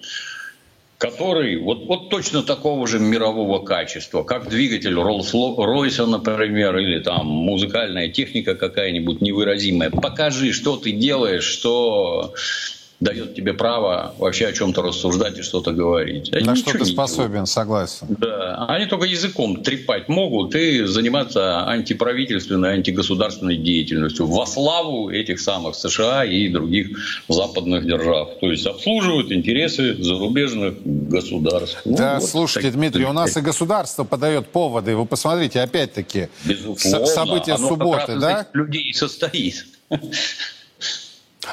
который 1.00 1.56
вот, 1.56 1.86
вот 1.86 2.10
точно 2.10 2.42
такого 2.42 2.86
же 2.86 2.98
мирового 2.98 3.64
качества, 3.64 4.22
как 4.22 4.50
двигатель 4.50 4.92
Rolls-Royce, 4.92 6.04
например, 6.04 6.76
или 6.76 7.00
там 7.00 7.26
музыкальная 7.26 8.08
техника 8.08 8.54
какая-нибудь 8.54 9.22
невыразимая. 9.22 9.88
Покажи, 9.90 10.52
что 10.52 10.76
ты 10.76 10.92
делаешь, 10.92 11.44
что 11.44 12.34
дает 13.00 13.34
тебе 13.34 13.54
право 13.54 14.14
вообще 14.18 14.46
о 14.46 14.52
чем-то 14.52 14.82
рассуждать 14.82 15.38
и 15.38 15.42
что-то 15.42 15.72
говорить. 15.72 16.32
Они 16.32 16.44
На 16.44 16.54
что 16.54 16.72
ты 16.72 16.84
способен, 16.84 17.30
делают. 17.30 17.48
согласен. 17.48 18.06
Да, 18.10 18.66
они 18.68 18.86
только 18.86 19.06
языком 19.06 19.62
трепать 19.62 20.08
могут 20.08 20.54
и 20.54 20.84
заниматься 20.84 21.66
антиправительственной, 21.66 22.74
антигосударственной 22.74 23.56
деятельностью 23.56 24.26
во 24.26 24.44
славу 24.46 25.08
этих 25.10 25.40
самых 25.40 25.74
США 25.76 26.24
и 26.26 26.48
других 26.48 26.88
западных 27.28 27.86
держав. 27.86 28.38
То 28.38 28.50
есть 28.50 28.66
обслуживают 28.66 29.32
интересы 29.32 29.94
зарубежных 30.02 30.74
государств. 30.84 31.80
Ну, 31.86 31.96
да, 31.96 32.18
вот 32.20 32.28
слушайте, 32.28 32.68
так, 32.70 32.78
Дмитрий, 32.78 33.06
у 33.06 33.12
нас 33.12 33.34
и 33.36 33.40
государство 33.40 34.04
подает 34.04 34.48
поводы. 34.48 34.94
Вы 34.94 35.06
посмотрите, 35.06 35.60
опять-таки, 35.60 36.28
события 36.76 37.54
Оно 37.54 37.68
субботы, 37.68 38.18
да? 38.18 38.46
людей 38.52 38.92
состоит. 38.92 39.66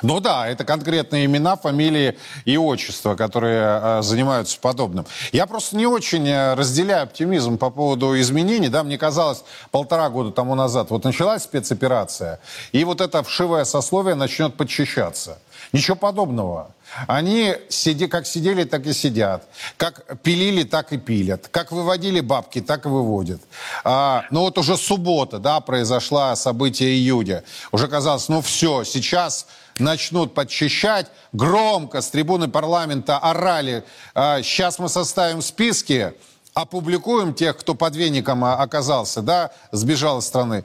Ну 0.01 0.19
да, 0.19 0.47
это 0.47 0.65
конкретные 0.65 1.25
имена, 1.25 1.55
фамилии 1.55 2.17
и 2.45 2.57
отчества, 2.57 3.15
которые 3.15 3.61
э, 3.61 4.01
занимаются 4.01 4.59
подобным. 4.59 5.05
Я 5.31 5.45
просто 5.47 5.77
не 5.77 5.87
очень 5.87 6.27
э, 6.27 6.55
разделяю 6.55 7.03
оптимизм 7.03 7.57
по 7.57 7.69
поводу 7.69 8.19
изменений. 8.19 8.67
Да, 8.67 8.83
мне 8.83 8.97
казалось, 8.97 9.43
полтора 9.71 10.09
года 10.09 10.31
тому 10.31 10.55
назад 10.55 10.89
вот 10.89 11.05
началась 11.05 11.43
спецоперация, 11.43 12.39
и 12.73 12.83
вот 12.83 12.99
это 12.99 13.23
вшивое 13.23 13.63
сословие 13.63 14.15
начнет 14.15 14.55
подчищаться. 14.55 15.39
Ничего 15.73 15.95
подобного. 15.95 16.71
Они 17.07 17.53
сиди, 17.69 18.07
как 18.07 18.25
сидели, 18.25 18.63
так 18.63 18.85
и 18.85 18.93
сидят. 18.93 19.43
Как 19.75 20.19
пилили, 20.21 20.63
так 20.63 20.93
и 20.93 20.97
пилят. 20.97 21.47
Как 21.49 21.71
выводили 21.71 22.21
бабки, 22.21 22.61
так 22.61 22.85
и 22.85 22.89
выводят. 22.89 23.41
А, 23.83 24.25
ну 24.31 24.41
вот 24.41 24.57
уже 24.57 24.77
суббота, 24.77 25.39
да, 25.39 25.59
произошла 25.59 26.35
событие 26.35 26.89
июня. 26.91 27.43
Уже 27.71 27.87
казалось, 27.87 28.29
ну 28.29 28.41
все, 28.41 28.83
сейчас 28.85 29.47
начнут 29.79 30.33
подчищать. 30.33 31.07
Громко 31.33 32.01
с 32.01 32.09
трибуны 32.09 32.47
парламента 32.47 33.17
орали. 33.17 33.83
А, 34.13 34.41
сейчас 34.41 34.79
мы 34.79 34.89
составим 34.89 35.41
списки, 35.41 36.13
опубликуем 36.53 37.33
тех, 37.33 37.57
кто 37.57 37.75
под 37.75 37.95
веником 37.95 38.43
оказался, 38.43 39.21
да, 39.21 39.51
сбежал 39.71 40.19
из 40.19 40.25
страны. 40.25 40.63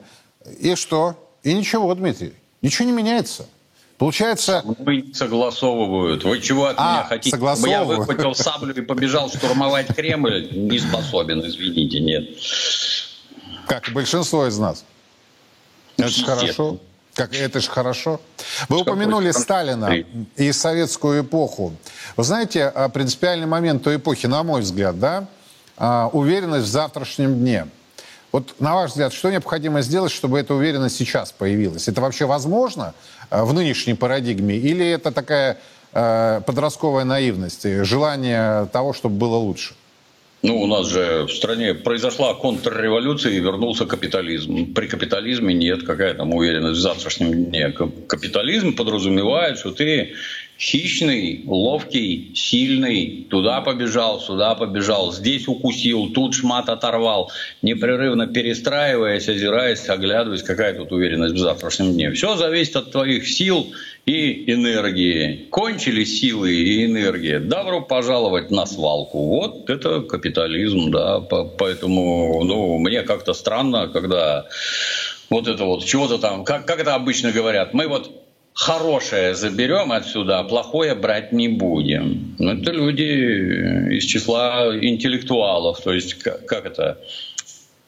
И 0.59 0.75
что? 0.75 1.15
И 1.43 1.53
ничего, 1.53 1.93
Дмитрий, 1.93 2.33
ничего 2.61 2.85
не 2.85 2.93
меняется. 2.93 3.45
Получается... 3.97 4.63
Вы 4.79 5.11
согласовывают. 5.13 6.23
Вы 6.23 6.41
чего 6.41 6.65
от 6.65 6.75
а, 6.77 6.93
меня 6.93 7.03
хотите? 7.05 7.37
Я 7.69 7.83
выхватил 7.83 8.35
саблю 8.35 8.73
и 8.73 8.81
побежал 8.81 9.29
штурмовать 9.29 9.95
Кремль. 9.95 10.49
Не 10.51 10.79
способен, 10.79 11.39
извините, 11.45 11.99
нет. 11.99 12.29
Как 13.67 13.89
большинство 13.93 14.47
из 14.47 14.57
нас. 14.57 14.83
Это 15.97 16.23
хорошо. 16.25 16.79
Как 17.15 17.33
это 17.35 17.59
же 17.59 17.69
хорошо. 17.69 18.19
Вы 18.69 18.77
Что 18.77 18.81
упомянули 18.81 19.31
Сталина 19.31 19.93
и 20.35 20.51
советскую 20.51 21.23
эпоху. 21.23 21.73
Вы 22.17 22.23
знаете, 22.23 22.65
а, 22.65 22.89
принципиальный 22.89 23.45
момент 23.45 23.83
той 23.83 23.97
эпохи, 23.97 24.25
на 24.25 24.43
мой 24.43 24.61
взгляд, 24.61 24.99
да, 24.99 25.27
а, 25.77 26.09
уверенность 26.11 26.65
в 26.65 26.69
завтрашнем 26.69 27.35
дне. 27.35 27.67
Вот 28.31 28.55
на 28.59 28.73
ваш 28.73 28.91
взгляд, 28.91 29.13
что 29.13 29.29
необходимо 29.29 29.83
сделать, 29.83 30.11
чтобы 30.11 30.39
эта 30.39 30.55
уверенность 30.55 30.95
сейчас 30.95 31.31
появилась? 31.31 31.87
Это 31.87 32.01
вообще 32.01 32.25
возможно 32.25 32.95
а, 33.29 33.45
в 33.45 33.53
нынешней 33.53 33.93
парадигме? 33.93 34.55
Или 34.55 34.87
это 34.87 35.11
такая 35.11 35.57
подростковая 35.91 37.03
наивность, 37.03 37.67
желание 37.85 38.65
того, 38.73 38.93
чтобы 38.93 39.17
было 39.17 39.35
лучше? 39.35 39.75
Ну, 40.43 40.61
у 40.61 40.67
нас 40.67 40.89
же 40.89 41.23
в 41.23 41.31
стране 41.31 41.73
произошла 41.73 42.33
контрреволюция 42.33 43.31
и 43.31 43.39
вернулся 43.39 43.85
капитализм. 43.85 44.73
При 44.73 44.87
капитализме 44.87 45.53
нет, 45.53 45.83
какая 45.83 46.13
там 46.15 46.33
уверенность 46.33 46.79
в 46.79 46.81
завтрашнем 46.81 47.45
дне. 47.45 47.71
Капитализм 47.71 48.75
подразумевает, 48.75 49.57
что 49.57 49.71
ты 49.71 50.15
хищный, 50.59 51.43
ловкий, 51.45 52.33
сильный, 52.35 53.25
туда 53.29 53.61
побежал, 53.61 54.19
сюда 54.19 54.55
побежал, 54.55 55.13
здесь 55.13 55.47
укусил, 55.47 56.09
тут 56.09 56.35
шмат 56.35 56.67
оторвал, 56.67 57.31
непрерывно 57.61 58.27
перестраиваясь, 58.27 59.29
озираясь, 59.29 59.87
оглядываясь, 59.87 60.43
какая 60.43 60.73
тут 60.73 60.91
уверенность 60.91 61.35
в 61.35 61.39
завтрашнем 61.39 61.93
дне. 61.93 62.11
Все 62.11 62.35
зависит 62.35 62.75
от 62.75 62.91
твоих 62.91 63.27
сил 63.27 63.73
и 64.05 64.51
энергии. 64.51 65.47
Кончились 65.49 66.19
силы 66.19 66.53
и 66.53 66.85
энергия. 66.85 67.39
Добро 67.39 67.81
пожаловать 67.81 68.51
на 68.51 68.65
свалку. 68.65 69.27
Вот 69.27 69.69
это 69.69 70.01
капитализм, 70.01 70.91
да. 70.91 71.19
Поэтому, 71.21 72.43
ну, 72.43 72.77
мне 72.79 73.03
как-то 73.03 73.33
странно, 73.33 73.87
когда 73.87 74.45
вот 75.29 75.47
это 75.47 75.63
вот 75.63 75.85
чего-то 75.85 76.17
там, 76.17 76.43
как, 76.43 76.65
как 76.65 76.79
это 76.79 76.95
обычно 76.95 77.31
говорят, 77.31 77.73
мы 77.73 77.87
вот 77.87 78.11
хорошее 78.53 79.35
заберем 79.35 79.91
отсюда, 79.91 80.39
а 80.39 80.43
плохое 80.43 80.95
брать 80.95 81.31
не 81.31 81.47
будем. 81.47 82.35
Но 82.39 82.53
это 82.53 82.71
люди 82.71 83.95
из 83.97 84.03
числа 84.03 84.77
интеллектуалов, 84.79 85.81
то 85.81 85.93
есть 85.93 86.15
как, 86.15 86.45
как 86.45 86.65
это, 86.65 86.99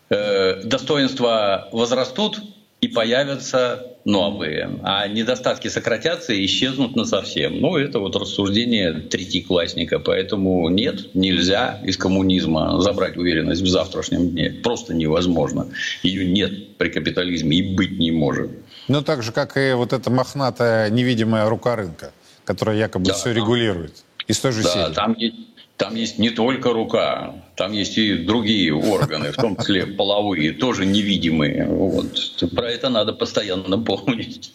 э, 0.09 0.63
достоинства 0.63 1.67
возрастут, 1.71 2.39
и 2.81 2.87
появятся 2.87 3.94
новые. 4.05 4.79
А 4.83 5.07
недостатки 5.07 5.67
сократятся 5.67 6.31
и 6.31 6.45
исчезнут 6.45 6.95
на 6.95 7.05
совсем. 7.05 7.59
Ну, 7.59 7.75
это 7.75 7.99
вот 7.99 8.15
рассуждение 8.15 8.93
третьеклассника. 8.93 9.99
Поэтому 9.99 10.69
нет, 10.69 11.13
нельзя 11.15 11.81
из 11.83 11.97
коммунизма 11.97 12.79
забрать 12.81 13.17
уверенность 13.17 13.61
в 13.61 13.67
завтрашнем 13.67 14.29
дне. 14.29 14.51
Просто 14.63 14.93
невозможно. 14.93 15.67
Ее 16.03 16.25
нет 16.25 16.77
при 16.77 16.89
капитализме 16.89 17.57
и 17.57 17.75
быть 17.75 17.97
не 17.97 18.11
может. 18.11 18.51
Ну, 18.87 19.01
так 19.01 19.23
же, 19.23 19.31
как 19.31 19.57
и 19.57 19.73
вот 19.73 19.91
эта 19.91 20.11
мохнатая 20.11 20.89
невидимая 20.91 21.49
рука 21.49 21.75
рынка, 21.75 22.11
которая 22.45 22.77
якобы 22.77 23.05
да, 23.05 23.13
все 23.13 23.33
регулирует. 23.33 24.03
Из 24.27 24.39
той 24.39 24.51
же 24.51 24.63
да, 24.63 24.69
серии. 24.69 24.93
Там 24.93 25.15
есть 25.17 25.35
там 25.77 25.95
есть 25.95 26.19
не 26.19 26.29
только 26.29 26.71
рука, 26.71 27.33
там 27.55 27.73
есть 27.73 27.97
и 27.97 28.15
другие 28.15 28.73
органы, 28.73 29.31
в 29.31 29.35
том 29.35 29.57
числе 29.57 29.85
половые, 29.85 30.53
тоже 30.53 30.85
невидимые. 30.85 31.67
Вот. 31.67 32.43
Про 32.55 32.71
это 32.71 32.89
надо 32.89 33.13
постоянно 33.13 33.77
помнить. 33.77 34.53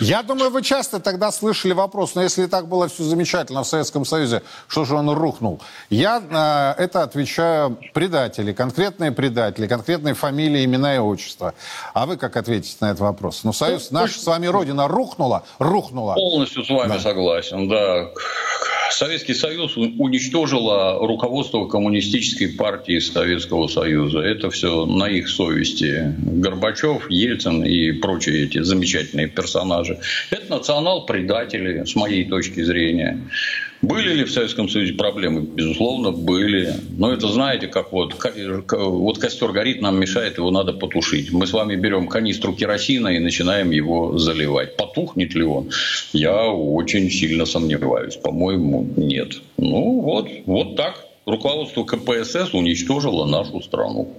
Я 0.00 0.22
думаю, 0.22 0.50
вы 0.50 0.62
часто 0.62 0.98
тогда 0.98 1.30
слышали 1.30 1.72
вопрос, 1.72 2.14
но 2.14 2.20
«Ну, 2.20 2.24
если 2.24 2.46
так 2.46 2.68
было 2.68 2.88
все 2.88 3.04
замечательно 3.04 3.62
в 3.62 3.66
Советском 3.66 4.04
Союзе, 4.04 4.42
что 4.66 4.84
же 4.84 4.94
он 4.94 5.08
рухнул? 5.10 5.60
Я 5.88 6.20
на 6.20 6.74
это 6.78 7.02
отвечаю 7.02 7.78
предатели, 7.94 8.52
конкретные 8.52 9.12
предатели, 9.12 9.68
конкретные 9.68 10.14
фамилии, 10.14 10.64
имена 10.64 10.96
и 10.96 10.98
отчества. 10.98 11.54
А 11.94 12.06
вы 12.06 12.16
как 12.16 12.36
ответите 12.36 12.76
на 12.80 12.86
этот 12.86 13.00
вопрос? 13.00 13.44
Ну, 13.44 13.52
Союз, 13.52 13.90
ну, 13.90 14.00
наша 14.00 14.18
с 14.18 14.26
вами 14.26 14.46
Родина 14.46 14.88
рухнула, 14.88 15.44
рухнула. 15.58 16.14
Полностью 16.14 16.64
с 16.64 16.68
вами 16.68 16.94
да. 16.94 17.00
согласен, 17.00 17.68
да. 17.68 18.10
Советский 18.94 19.34
Союз 19.34 19.76
уничтожило 19.76 20.98
руководство 21.06 21.66
коммунистической 21.66 22.48
партии 22.48 22.98
Советского 22.98 23.66
Союза. 23.66 24.20
Это 24.20 24.50
все 24.50 24.84
на 24.86 25.08
их 25.08 25.28
совести. 25.28 26.14
Горбачев, 26.18 27.10
Ельцин 27.10 27.64
и 27.64 27.92
прочие 27.92 28.44
эти 28.44 28.62
замечательные 28.62 29.28
персонажи. 29.28 29.98
Это 30.30 30.50
национал-предатели, 30.50 31.84
с 31.84 31.94
моей 31.96 32.24
точки 32.24 32.62
зрения. 32.62 33.18
Были 33.82 34.14
ли 34.14 34.24
в 34.24 34.30
Советском 34.30 34.68
Союзе 34.68 34.94
проблемы? 34.94 35.40
Безусловно, 35.40 36.12
были. 36.12 36.72
Но 36.96 37.12
это 37.12 37.26
знаете, 37.26 37.66
как 37.66 37.92
вот, 37.92 38.14
вот 38.70 39.18
костер 39.18 39.50
горит, 39.50 39.82
нам 39.82 39.98
мешает, 39.98 40.38
его 40.38 40.52
надо 40.52 40.72
потушить. 40.72 41.32
Мы 41.32 41.48
с 41.48 41.52
вами 41.52 41.74
берем 41.74 42.06
канистру 42.06 42.52
керосина 42.52 43.08
и 43.08 43.18
начинаем 43.18 43.72
его 43.72 44.18
заливать. 44.18 44.76
Потухнет 44.76 45.34
ли 45.34 45.42
он? 45.42 45.70
Я 46.12 46.46
очень 46.46 47.10
сильно 47.10 47.44
сомневаюсь. 47.44 48.14
По-моему, 48.14 48.88
нет. 48.96 49.40
Ну 49.56 50.00
вот, 50.00 50.28
вот 50.46 50.76
так. 50.76 51.04
Руководство 51.26 51.84
КПСС 51.84 52.54
уничтожило 52.54 53.26
нашу 53.26 53.60
страну. 53.62 54.12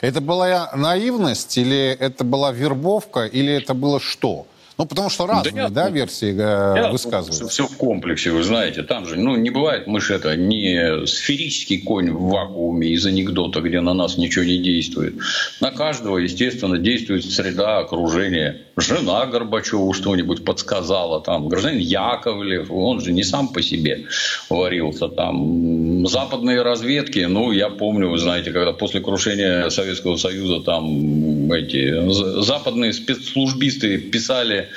Это 0.00 0.20
была 0.20 0.70
наивность 0.76 1.58
или 1.58 1.96
это 1.98 2.22
была 2.22 2.52
вербовка 2.52 3.24
или 3.24 3.52
это 3.52 3.74
было 3.74 4.00
что? 4.00 4.46
Ну, 4.78 4.86
потому 4.86 5.10
что 5.10 5.26
разные, 5.26 5.68
да, 5.68 5.84
да 5.84 5.90
версии 5.90 6.34
э, 6.34 6.90
высказываются. 6.90 7.48
Все 7.48 7.66
в 7.66 7.76
комплексе, 7.76 8.30
вы 8.30 8.42
знаете. 8.42 8.82
Там 8.82 9.06
же, 9.06 9.16
ну, 9.16 9.36
не 9.36 9.50
бывает, 9.50 9.86
мы 9.86 10.00
же 10.00 10.14
это 10.14 10.36
не 10.36 11.06
сферический 11.06 11.80
конь 11.82 12.10
в 12.10 12.30
вакууме 12.30 12.88
из 12.88 13.04
анекдота, 13.04 13.60
где 13.60 13.80
на 13.80 13.94
нас 13.94 14.16
ничего 14.16 14.44
не 14.44 14.58
действует. 14.58 15.14
На 15.60 15.70
каждого, 15.70 16.18
естественно, 16.18 16.78
действует 16.78 17.24
среда 17.24 17.78
окружения. 17.78 18.62
Жена 18.76 19.26
Горбачеву 19.26 19.92
что-нибудь 19.92 20.44
подсказала, 20.44 21.20
там, 21.20 21.48
гражданин 21.48 21.78
Яковлев, 21.78 22.70
он 22.70 23.00
же 23.00 23.12
не 23.12 23.22
сам 23.22 23.48
по 23.48 23.62
себе 23.62 24.06
варился 24.48 25.08
там. 25.08 25.91
Западные 26.06 26.62
разведки, 26.62 27.20
ну, 27.20 27.52
я 27.52 27.68
помню, 27.68 28.08
вы 28.08 28.18
знаете, 28.18 28.52
когда 28.52 28.72
после 28.72 29.00
крушения 29.00 29.68
Советского 29.68 30.16
Союза 30.16 30.60
там 30.60 31.52
эти 31.52 32.10
западные 32.42 32.92
спецслужбисты 32.92 33.98
писали 33.98 34.70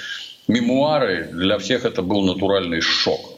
мемуары, 0.47 1.29
для 1.31 1.57
всех 1.57 1.85
это 1.85 2.01
был 2.01 2.23
натуральный 2.23 2.81
шок. 2.81 3.34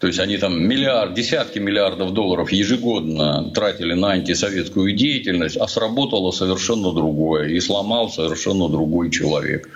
То 0.00 0.08
есть 0.08 0.18
они 0.18 0.36
там 0.36 0.62
миллиард, 0.62 1.14
десятки 1.14 1.58
миллиардов 1.58 2.12
долларов 2.12 2.52
ежегодно 2.52 3.50
тратили 3.54 3.94
на 3.94 4.10
антисоветскую 4.10 4.92
деятельность, 4.92 5.56
а 5.56 5.66
сработало 5.68 6.30
совершенно 6.30 6.92
другое. 6.92 7.48
И 7.48 7.60
сломал 7.60 8.10
совершенно 8.10 8.68
другой 8.68 9.10
человек. 9.10 9.68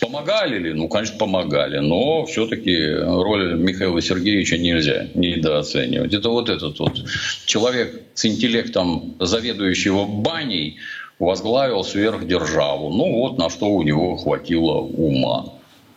Помогали 0.00 0.58
ли? 0.58 0.72
Ну, 0.72 0.88
конечно, 0.88 1.18
помогали. 1.18 1.78
Но 1.78 2.24
все-таки 2.24 2.94
роль 2.96 3.54
Михаила 3.58 4.00
Сергеевича 4.00 4.58
нельзя 4.58 5.06
недооценивать. 5.14 6.14
Это 6.14 6.30
вот 6.30 6.48
этот 6.48 6.78
вот 6.80 7.04
человек 7.44 8.02
с 8.14 8.24
интеллектом 8.24 9.14
заведующего 9.20 10.06
баней 10.06 10.78
возглавил 11.18 11.84
сверхдержаву. 11.84 12.90
Ну, 12.90 13.20
вот 13.20 13.38
на 13.38 13.50
что 13.50 13.66
у 13.66 13.82
него 13.82 14.16
хватило 14.16 14.78
ума. 14.80 15.46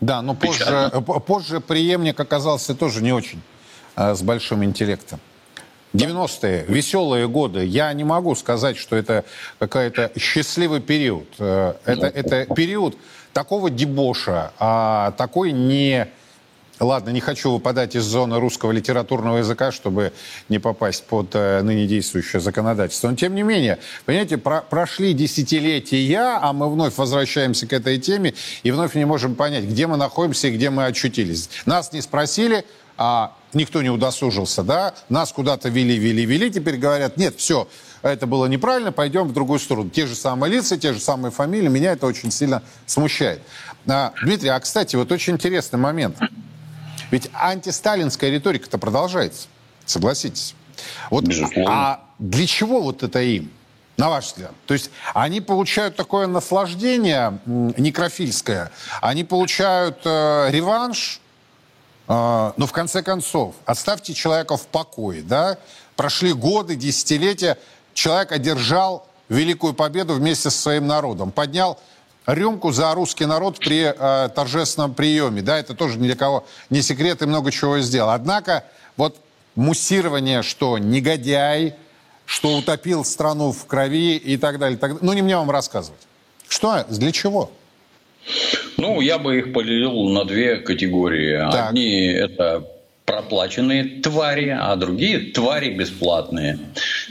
Да, 0.01 0.21
но 0.21 0.33
позже, 0.33 0.65
позже 1.25 1.59
преемник 1.59 2.19
оказался 2.19 2.73
тоже 2.73 3.01
не 3.03 3.11
очень 3.11 3.39
э, 3.39 3.58
с 3.99 4.21
большим 4.21 4.63
интеллектом. 4.63 5.19
90-е, 5.93 6.65
веселые 6.67 7.27
годы. 7.27 7.65
Я 7.65 7.91
не 7.93 8.03
могу 8.03 8.35
сказать, 8.35 8.77
что 8.77 8.95
это 8.95 9.25
какой-то 9.57 10.11
счастливый 10.17 10.81
период. 10.81 11.27
Э, 11.39 11.73
это, 11.85 12.07
это 12.07 12.45
период 12.53 12.95
такого 13.33 13.69
дебоша, 13.69 14.51
а 14.59 15.11
такой 15.11 15.51
не 15.51 16.07
Ладно, 16.79 17.09
не 17.09 17.19
хочу 17.19 17.51
выпадать 17.51 17.95
из 17.95 18.03
зоны 18.03 18.39
русского 18.39 18.71
литературного 18.71 19.39
языка, 19.39 19.73
чтобы 19.73 20.13
не 20.47 20.59
попасть 20.59 21.03
под 21.03 21.31
э, 21.33 21.61
ныне 21.61 21.87
действующее 21.87 22.39
законодательство. 22.39 23.09
Но 23.09 23.17
тем 23.17 23.35
не 23.35 23.43
менее, 23.43 23.79
понимаете, 24.05 24.37
про 24.37 24.61
прошли 24.61 25.13
десятилетия, 25.13 26.39
а 26.41 26.53
мы 26.53 26.71
вновь 26.71 26.95
возвращаемся 26.95 27.67
к 27.67 27.73
этой 27.73 27.99
теме 27.99 28.33
и 28.63 28.71
вновь 28.71 28.95
не 28.95 29.03
можем 29.03 29.35
понять, 29.35 29.65
где 29.65 29.87
мы 29.87 29.97
находимся 29.97 30.47
и 30.47 30.51
где 30.51 30.69
мы 30.69 30.85
очутились. 30.85 31.49
Нас 31.65 31.91
не 31.91 32.01
спросили, 32.01 32.63
а 32.97 33.35
никто 33.53 33.81
не 33.81 33.89
удосужился, 33.89 34.63
да? 34.63 34.93
Нас 35.09 35.31
куда-то 35.31 35.69
вели, 35.69 35.97
вели, 35.97 36.25
вели, 36.25 36.51
теперь 36.51 36.77
говорят, 36.77 37.17
нет, 37.17 37.35
все, 37.37 37.67
это 38.01 38.27
было 38.27 38.45
неправильно, 38.45 38.91
пойдем 38.91 39.27
в 39.27 39.33
другую 39.33 39.59
сторону. 39.59 39.89
Те 39.89 40.07
же 40.07 40.15
самые 40.15 40.53
лица, 40.53 40.77
те 40.77 40.93
же 40.93 40.99
самые 40.99 41.31
фамилии, 41.31 41.67
меня 41.67 41.93
это 41.93 42.05
очень 42.05 42.31
сильно 42.31 42.63
смущает. 42.85 43.41
А, 43.87 44.13
Дмитрий, 44.23 44.49
а, 44.49 44.59
кстати, 44.59 44.95
вот 44.95 45.11
очень 45.11 45.33
интересный 45.33 45.79
момент. 45.79 46.17
Ведь 47.11 47.29
антисталинская 47.33 48.29
риторика-то 48.29 48.77
продолжается, 48.77 49.47
согласитесь. 49.85 50.55
Вот, 51.09 51.25
а 51.67 52.05
для 52.19 52.47
чего 52.47 52.81
вот 52.81 53.03
это 53.03 53.21
им? 53.21 53.51
на 53.97 54.09
ваш 54.09 54.27
взгляд? 54.27 54.53
То 54.65 54.73
есть 54.73 54.91
они 55.13 55.41
получают 55.41 55.97
такое 55.97 56.25
наслаждение 56.25 57.39
некрофильское, 57.45 58.71
они 59.01 59.25
получают 59.25 59.99
э, 60.05 60.47
реванш, 60.51 61.19
но 62.09 62.65
в 62.65 62.71
конце 62.71 63.03
концов, 63.03 63.53
оставьте 63.65 64.15
человека 64.15 64.57
в 64.57 64.65
покое, 64.65 65.21
да? 65.21 65.57
Прошли 65.95 66.33
годы, 66.33 66.75
десятилетия, 66.75 67.57
человек 67.93 68.31
одержал 68.31 69.07
великую 69.29 69.75
победу 69.75 70.15
вместе 70.15 70.49
со 70.49 70.59
своим 70.59 70.87
народом, 70.87 71.31
поднял 71.31 71.79
рюмку 72.25 72.71
за 72.71 72.93
русский 72.95 73.25
народ 73.25 73.59
при 73.59 73.93
э, 73.95 74.29
торжественном 74.29 74.95
приеме. 74.95 75.43
Да, 75.43 75.59
это 75.59 75.75
тоже 75.75 75.99
ни 75.99 76.07
для 76.07 76.15
кого 76.15 76.45
не 76.71 76.81
секрет 76.81 77.21
и 77.21 77.25
много 77.25 77.51
чего 77.51 77.79
сделал. 77.79 78.09
Однако 78.09 78.65
вот 78.97 79.17
муссирование, 79.55 80.41
что 80.41 80.77
негодяй, 80.77 81.75
что 82.25 82.55
утопил 82.57 83.05
страну 83.05 83.51
в 83.51 83.65
крови 83.65 84.17
и 84.17 84.37
так 84.37 84.59
далее. 84.59 84.77
Так, 84.77 85.01
ну, 85.01 85.13
не 85.13 85.21
мне 85.21 85.37
вам 85.37 85.51
рассказывать. 85.51 86.01
Что, 86.47 86.83
для 86.89 87.11
чего? 87.11 87.51
Ну, 88.77 89.01
я 89.01 89.17
бы 89.17 89.39
их 89.39 89.53
поделил 89.53 90.09
на 90.09 90.25
две 90.25 90.57
категории. 90.57 91.37
Так. 91.51 91.69
Одни– 91.69 92.05
это 92.13 92.65
проплаченные 93.09 94.01
твари, 94.01 94.49
а 94.49 94.75
другие 94.75 95.31
твари 95.31 95.71
бесплатные. 95.71 96.59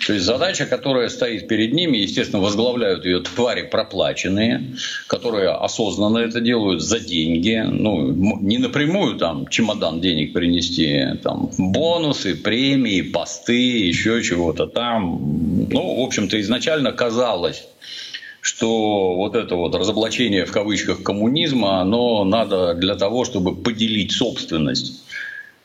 То 0.07 0.13
есть 0.13 0.25
задача, 0.25 0.65
которая 0.65 1.09
стоит 1.09 1.49
перед 1.49 1.73
ними, 1.73 1.99
естественно, 1.99 2.41
возглавляют 2.41 3.05
ее 3.05 3.21
твари 3.21 3.63
проплаченные, 3.63 4.77
которые 5.09 5.51
осознанно 5.51 6.19
это 6.19 6.41
делают 6.41 6.83
за 6.83 7.01
деньги, 7.01 7.65
ну, 7.69 8.13
не 8.13 8.59
напрямую 8.59 9.17
там 9.17 9.49
чемодан 9.49 10.01
денег 10.01 10.35
принести, 10.35 11.19
там 11.25 11.51
бонусы, 11.59 12.37
премии, 12.37 13.03
посты, 13.03 13.89
еще 13.89 14.23
чего-то 14.23 14.67
там. 14.67 15.69
Ну, 15.69 16.01
в 16.01 16.07
общем-то, 16.07 16.41
изначально 16.41 16.93
казалось, 16.93 17.67
что 18.41 19.15
вот 19.15 19.35
это 19.35 19.57
вот 19.57 19.75
разоблачение 19.75 20.45
в 20.45 20.53
кавычках 20.53 21.03
коммунизма, 21.03 21.81
оно 21.81 22.25
надо 22.25 22.75
для 22.75 22.95
того, 22.95 23.25
чтобы 23.25 23.57
поделить 23.57 24.13
собственность 24.13 25.03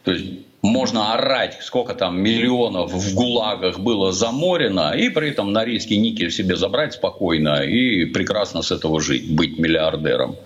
то 0.03 0.11
есть 0.11 0.25
можно 0.61 1.13
орать, 1.13 1.57
сколько 1.61 1.93
там 1.93 2.21
миллионов 2.21 2.93
в 2.93 3.15
ГУЛАГах 3.15 3.79
было 3.79 4.13
заморено, 4.13 4.93
и 4.95 5.09
при 5.09 5.29
этом 5.29 5.51
Норильский 5.51 5.97
никель 5.97 6.31
себе 6.31 6.55
забрать 6.55 6.93
спокойно 6.93 7.63
и 7.63 8.05
прекрасно 8.05 8.61
с 8.61 8.71
этого 8.71 9.01
жить, 9.01 9.33
быть 9.33 9.57
миллиардером. 9.59 10.37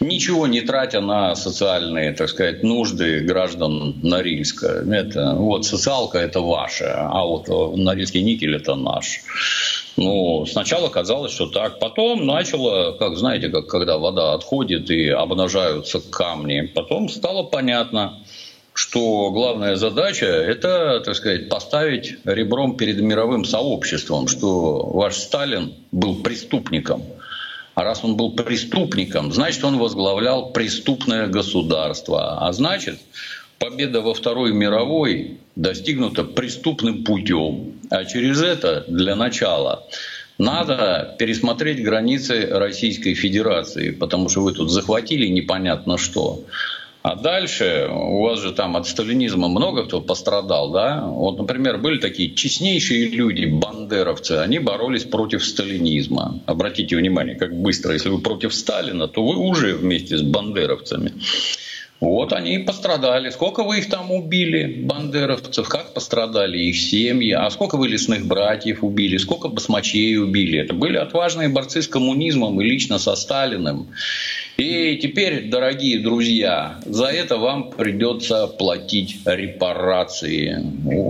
Ничего 0.00 0.46
не 0.46 0.60
тратя 0.60 1.00
на 1.00 1.34
социальные, 1.34 2.12
так 2.12 2.28
сказать, 2.28 2.62
нужды 2.62 3.20
граждан 3.20 3.98
Норильска. 4.02 4.84
Это, 4.90 5.34
вот 5.34 5.64
социалка 5.64 6.18
это 6.18 6.40
ваша, 6.40 7.08
а 7.10 7.24
вот 7.24 7.48
Норильский 7.76 8.22
никель 8.22 8.56
это 8.56 8.74
наш. 8.74 9.20
Ну, 9.96 10.46
сначала 10.46 10.88
казалось, 10.88 11.32
что 11.32 11.46
так. 11.46 11.78
Потом 11.78 12.26
начало, 12.26 12.92
как 12.92 13.16
знаете, 13.16 13.48
как 13.48 13.66
когда 13.66 13.98
вода 13.98 14.32
отходит 14.32 14.90
и 14.90 15.08
обнажаются 15.08 16.00
камни. 16.00 16.62
Потом 16.62 17.08
стало 17.08 17.42
понятно, 17.42 18.18
что 18.74 19.30
главная 19.30 19.76
задача– 19.76 20.26
это, 20.26 21.00
так 21.04 21.14
сказать, 21.14 21.48
поставить 21.48 22.16
ребром 22.24 22.76
перед 22.76 23.00
мировым 23.00 23.44
сообществом, 23.44 24.28
что 24.28 24.86
ваш 24.86 25.16
Сталин 25.16 25.74
был 25.90 26.22
преступником. 26.22 27.02
А 27.74 27.84
раз 27.84 28.04
он 28.04 28.16
был 28.16 28.32
преступником, 28.32 29.32
значит, 29.32 29.64
он 29.64 29.78
возглавлял 29.78 30.50
преступное 30.50 31.26
государство. 31.26 32.46
А 32.46 32.52
значит, 32.52 32.98
победа 33.62 34.00
во 34.00 34.12
Второй 34.12 34.52
мировой 34.52 35.38
достигнута 35.54 36.24
преступным 36.24 37.04
путем. 37.04 37.74
А 37.90 38.04
через 38.04 38.42
это, 38.42 38.84
для 38.88 39.14
начала, 39.14 39.86
надо 40.38 41.14
пересмотреть 41.18 41.82
границы 41.82 42.48
Российской 42.50 43.14
Федерации, 43.14 43.90
потому 43.90 44.28
что 44.28 44.40
вы 44.40 44.52
тут 44.52 44.70
захватили 44.70 45.28
непонятно 45.28 45.96
что. 45.96 46.44
А 47.02 47.16
дальше 47.16 47.88
у 47.90 48.22
вас 48.22 48.40
же 48.40 48.52
там 48.52 48.76
от 48.76 48.86
сталинизма 48.86 49.48
много 49.48 49.84
кто 49.84 50.00
пострадал, 50.00 50.70
да? 50.70 51.04
Вот, 51.04 51.38
например, 51.38 51.78
были 51.78 51.98
такие 51.98 52.34
честнейшие 52.34 53.08
люди, 53.08 53.44
бандеровцы, 53.44 54.32
они 54.32 54.58
боролись 54.58 55.04
против 55.04 55.44
сталинизма. 55.44 56.40
Обратите 56.46 56.96
внимание, 56.96 57.34
как 57.36 57.54
быстро, 57.54 57.92
если 57.92 58.08
вы 58.08 58.20
против 58.20 58.54
Сталина, 58.54 59.08
то 59.08 59.24
вы 59.24 59.36
уже 59.36 59.74
вместе 59.74 60.16
с 60.16 60.22
бандеровцами. 60.22 61.12
Вот 62.02 62.32
они 62.32 62.56
и 62.56 62.58
пострадали. 62.58 63.30
Сколько 63.30 63.62
вы 63.62 63.78
их 63.78 63.88
там 63.88 64.10
убили, 64.10 64.82
бандеровцев? 64.82 65.68
Как 65.68 65.94
пострадали 65.94 66.58
их 66.58 66.76
семьи? 66.76 67.30
А 67.30 67.48
сколько 67.48 67.76
вы 67.76 67.86
лесных 67.86 68.26
братьев 68.26 68.82
убили? 68.82 69.18
Сколько 69.18 69.46
басмачей 69.46 70.18
убили? 70.18 70.58
Это 70.58 70.74
были 70.74 70.96
отважные 70.96 71.48
борцы 71.48 71.80
с 71.80 71.86
коммунизмом 71.86 72.60
и 72.60 72.64
лично 72.64 72.98
со 72.98 73.14
Сталиным. 73.14 73.86
И 74.58 74.98
теперь, 75.00 75.48
дорогие 75.48 75.98
друзья, 75.98 76.78
за 76.84 77.06
это 77.06 77.38
вам 77.38 77.70
придется 77.70 78.46
платить 78.46 79.16
репарации. 79.24 80.58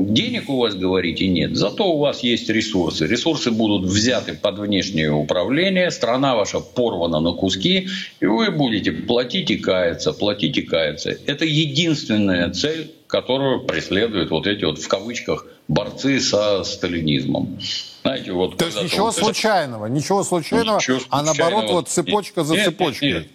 Денег 0.04 0.48
у 0.48 0.58
вас, 0.58 0.74
говорите, 0.74 1.26
нет, 1.26 1.56
зато 1.56 1.92
у 1.92 1.98
вас 1.98 2.22
есть 2.22 2.48
ресурсы. 2.48 3.06
Ресурсы 3.06 3.50
будут 3.50 3.90
взяты 3.90 4.34
под 4.34 4.58
внешнее 4.58 5.12
управление, 5.12 5.90
страна 5.90 6.36
ваша 6.36 6.60
порвана 6.60 7.20
на 7.20 7.32
куски, 7.32 7.88
и 8.20 8.26
вы 8.26 8.50
будете 8.52 8.92
платить 8.92 9.50
и 9.50 9.56
каяться, 9.56 10.12
платить 10.12 10.56
и 10.58 10.62
каяться. 10.62 11.16
Это 11.26 11.44
единственная 11.44 12.50
цель, 12.50 12.92
которую 13.08 13.64
преследуют 13.64 14.30
вот 14.30 14.46
эти 14.46 14.64
вот 14.64 14.78
в 14.78 14.88
кавычках 14.88 15.46
борцы 15.66 16.20
со 16.20 16.62
сталинизмом. 16.64 17.58
Знаете, 18.02 18.32
вот 18.32 18.56
То 18.56 18.64
есть 18.66 18.82
ничего 18.82 19.06
вот 19.06 19.16
случайного, 19.16 19.86
ничего 19.86 20.24
случайного, 20.24 20.78
ничего 20.78 20.98
случайного, 20.98 21.08
а 21.08 21.22
наоборот 21.22 21.70
вот 21.70 21.88
цепочка 21.88 22.42
за 22.42 22.54
нет, 22.54 22.64
цепочкой. 22.66 23.08
Нет, 23.08 23.22
нет. 23.22 23.28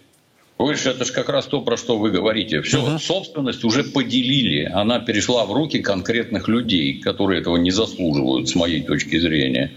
Вы 0.58 0.74
же 0.74 0.90
это 0.90 1.04
же 1.04 1.12
как 1.12 1.28
раз 1.28 1.46
то, 1.46 1.60
про 1.62 1.76
что 1.76 1.98
вы 1.98 2.10
говорите. 2.10 2.62
Все, 2.62 2.82
угу. 2.82 2.98
собственность 2.98 3.64
уже 3.64 3.84
поделили. 3.84 4.64
Она 4.64 4.98
перешла 4.98 5.46
в 5.46 5.52
руки 5.52 5.78
конкретных 5.78 6.48
людей, 6.48 7.00
которые 7.00 7.40
этого 7.40 7.56
не 7.56 7.70
заслуживают, 7.70 8.48
с 8.48 8.56
моей 8.56 8.82
точки 8.82 9.18
зрения. 9.18 9.72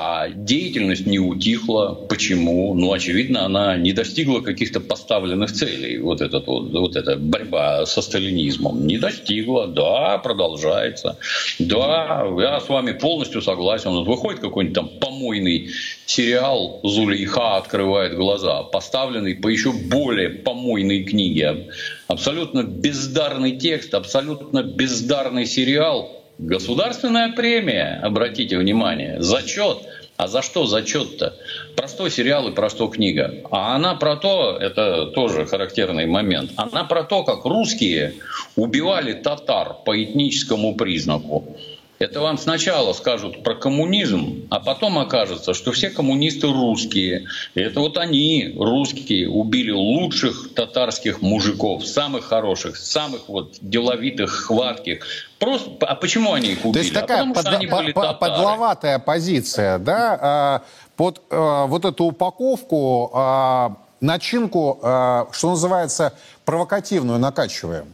А 0.00 0.28
деятельность 0.28 1.06
не 1.06 1.18
утихла. 1.18 1.92
Почему? 2.08 2.72
Ну, 2.74 2.92
очевидно, 2.92 3.44
она 3.44 3.76
не 3.76 3.92
достигла 3.92 4.38
каких-то 4.38 4.78
поставленных 4.78 5.50
целей. 5.50 5.98
Вот, 5.98 6.20
этот, 6.20 6.46
вот, 6.46 6.70
вот 6.70 6.94
эта 6.94 7.16
борьба 7.16 7.84
со 7.84 8.00
сталинизмом. 8.00 8.86
Не 8.86 8.98
достигла. 8.98 9.66
Да, 9.66 10.18
продолжается. 10.18 11.18
Да, 11.58 12.24
я 12.38 12.60
с 12.60 12.68
вами 12.68 12.92
полностью 12.92 13.42
согласен. 13.42 13.90
Вот 13.90 14.06
выходит 14.06 14.38
какой-нибудь 14.38 14.76
там 14.76 14.88
помойный 15.00 15.70
сериал 16.06 16.78
«Зулейха 16.84 17.56
открывает 17.56 18.14
глаза», 18.14 18.62
поставленный 18.62 19.34
по 19.34 19.48
еще 19.48 19.72
более 19.72 20.28
помойной 20.28 21.02
книге. 21.02 21.70
Абсолютно 22.06 22.62
бездарный 22.62 23.56
текст, 23.56 23.94
абсолютно 23.94 24.62
бездарный 24.62 25.44
сериал. 25.44 26.17
Государственная 26.38 27.32
премия, 27.32 28.00
обратите 28.00 28.56
внимание, 28.58 29.20
зачет. 29.20 29.78
А 30.16 30.26
за 30.26 30.42
что 30.42 30.66
зачет-то? 30.66 31.36
Простой 31.76 32.10
сериал 32.10 32.48
и 32.48 32.52
про 32.52 32.70
что 32.70 32.88
книга. 32.88 33.42
А 33.50 33.76
она 33.76 33.94
про 33.94 34.16
то, 34.16 34.56
это 34.60 35.06
тоже 35.06 35.46
характерный 35.46 36.06
момент, 36.06 36.52
она 36.56 36.84
про 36.84 37.04
то, 37.04 37.22
как 37.22 37.44
русские 37.44 38.14
убивали 38.56 39.12
татар 39.12 39.76
по 39.84 40.00
этническому 40.02 40.74
признаку. 40.74 41.56
Это 41.98 42.20
вам 42.20 42.38
сначала 42.38 42.92
скажут 42.92 43.42
про 43.42 43.56
коммунизм, 43.56 44.46
а 44.50 44.60
потом 44.60 44.98
окажется, 44.98 45.52
что 45.52 45.72
все 45.72 45.90
коммунисты 45.90 46.46
русские. 46.46 47.26
И 47.54 47.60
это 47.60 47.80
вот 47.80 47.96
они, 47.98 48.54
русские, 48.56 49.28
убили 49.28 49.72
лучших 49.72 50.54
татарских 50.54 51.22
мужиков, 51.22 51.84
самых 51.84 52.24
хороших, 52.24 52.76
самых 52.76 53.28
вот 53.28 53.56
деловитых, 53.60 54.30
хватких. 54.30 55.04
Просто, 55.40 55.70
а 55.80 55.96
почему 55.96 56.34
они 56.34 56.52
их 56.52 56.64
убили? 56.64 56.72
То 56.72 56.78
есть 56.78 56.94
такая 56.94 57.28
а 57.28 57.34
под, 57.34 57.46
они 57.48 57.66
по, 57.66 57.76
были 57.78 57.92
по, 57.92 58.12
подловатая 58.14 59.00
позиция, 59.00 59.78
да, 59.78 60.18
а, 60.20 60.62
под 60.96 61.20
а, 61.30 61.66
вот 61.66 61.84
эту 61.84 62.04
упаковку, 62.04 63.10
а, 63.12 63.76
начинку, 64.00 64.78
а, 64.82 65.26
что 65.32 65.50
называется, 65.50 66.14
провокативную 66.44 67.18
накачиваем. 67.18 67.92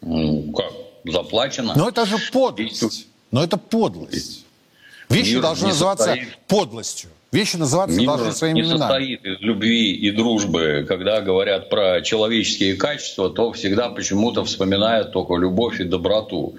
Ну, 0.00 0.52
как? 0.52 0.87
Заплачено. 1.10 1.74
Но 1.76 1.88
это 1.88 2.06
же 2.06 2.16
подлость. 2.32 3.06
Но 3.30 3.44
это 3.44 3.56
подлость. 3.56 4.44
Вещи 5.08 5.32
Мир 5.32 5.42
должны 5.42 5.68
называться 5.68 6.04
состоит... 6.04 6.38
подлостью. 6.46 7.10
Вещи 7.32 7.56
называться 7.56 7.98
Мир 7.98 8.06
должны 8.06 8.32
своими 8.32 8.60
не 8.60 8.64
состоит 8.64 9.24
из 9.24 9.40
любви 9.40 9.92
и 9.92 10.10
дружбы. 10.10 10.84
Когда 10.88 11.20
говорят 11.20 11.68
про 11.70 12.00
человеческие 12.02 12.74
качества, 12.74 13.30
то 13.30 13.52
всегда 13.52 13.88
почему-то 13.90 14.44
вспоминают 14.44 15.12
только 15.12 15.36
любовь 15.36 15.80
и 15.80 15.84
доброту. 15.84 16.56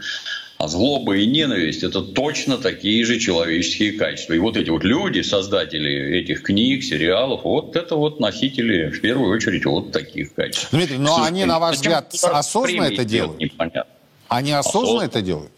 А 0.57 0.67
злоба 0.67 1.15
и 1.15 1.25
ненависть– 1.25 1.83
это 1.85 2.01
точно 2.01 2.57
такие 2.57 3.05
же 3.05 3.17
человеческие 3.17 3.93
качества. 3.93 4.33
И 4.33 4.39
вот 4.39 4.57
эти 4.57 4.69
вот 4.69 4.83
люди, 4.83 5.21
создатели 5.21 6.19
этих 6.19 6.43
книг, 6.43 6.83
сериалов, 6.83 7.45
вот 7.45 7.77
это 7.77 7.95
вот 7.95 8.19
носители, 8.19 8.89
в 8.89 8.99
первую 8.99 9.33
очередь, 9.33 9.65
вот 9.65 9.93
таких 9.93 10.33
качеств. 10.33 10.67
Дмитрий, 10.71 10.97
но 10.97 11.23
они, 11.23 11.45
на 11.45 11.59
ваш 11.59 11.77
взгляд, 11.77 12.13
осознанно 12.13 12.83
это 12.83 13.05
делают? 13.05 13.39
Непонятно. 13.39 13.93
Они 14.29 14.51
осознанно 14.51 15.03
это 15.03 15.21
делают? 15.21 15.51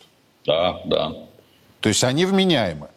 Да, 0.45 0.81
да. 0.85 1.13
То 1.81 1.89
есть 1.89 2.03
они 2.03 2.25
вменяемы. 2.25 2.87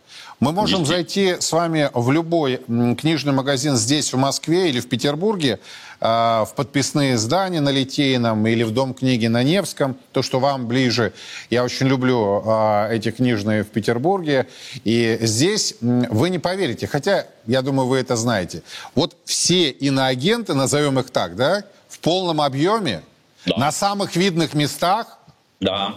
Мы 0.41 0.53
можем 0.53 0.85
зайти 0.85 1.37
с 1.41 1.53
вами 1.53 1.91
в 1.95 2.11
любой 2.11 2.59
книжный 2.99 3.33
магазин 3.33 3.77
здесь, 3.77 4.13
в 4.13 4.19
Москве 4.19 4.69
или 4.69 4.81
в 4.81 4.89
Петербурге, 4.89 5.59
а, 6.01 6.45
в 6.45 6.55
подписные 6.55 7.15
издания 7.15 7.61
на 7.61 7.71
Литейном 7.71 8.47
или 8.47 8.63
в 8.63 8.73
Дом 8.73 8.93
книги 8.95 9.27
на 9.27 9.43
Невском, 9.43 9.97
то, 10.13 10.23
что 10.23 10.41
вам 10.41 10.67
ближе. 10.67 11.13
Я 11.51 11.65
очень 11.65 11.87
люблю 11.87 12.43
а, 12.45 12.91
эти 12.91 13.11
книжные 13.11 13.63
в 13.63 13.69
Петербурге. 13.69 14.47
И 14.83 15.19
здесь 15.23 15.77
вы 15.81 16.31
не 16.31 16.39
поверите, 16.39 16.87
хотя, 16.87 17.27
я 17.47 17.63
думаю, 17.63 17.89
вы 17.89 17.99
это 17.99 18.17
знаете. 18.17 18.63
Вот 18.95 19.17
все 19.25 19.71
иноагенты, 19.71 20.53
назовем 20.53 20.99
их 20.99 21.09
так, 21.11 21.37
да, 21.37 21.65
в 21.89 22.01
полном 22.01 22.43
объеме, 22.43 23.03
да. 23.47 23.57
на 23.57 23.73
самых 23.73 24.17
видных 24.17 24.53
местах, 24.53 25.19
да. 25.61 25.97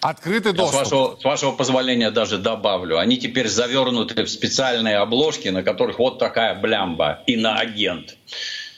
Открытый 0.00 0.52
доступ. 0.52 0.74
с, 0.74 0.90
вашего, 0.90 1.16
с 1.20 1.24
вашего 1.24 1.52
позволения 1.52 2.10
даже 2.10 2.38
добавлю. 2.38 2.98
Они 2.98 3.18
теперь 3.18 3.48
завернуты 3.48 4.22
в 4.22 4.30
специальные 4.30 4.98
обложки, 4.98 5.48
на 5.48 5.62
которых 5.62 5.98
вот 5.98 6.18
такая 6.18 6.54
блямба. 6.54 7.20
Иноагент. 7.26 8.16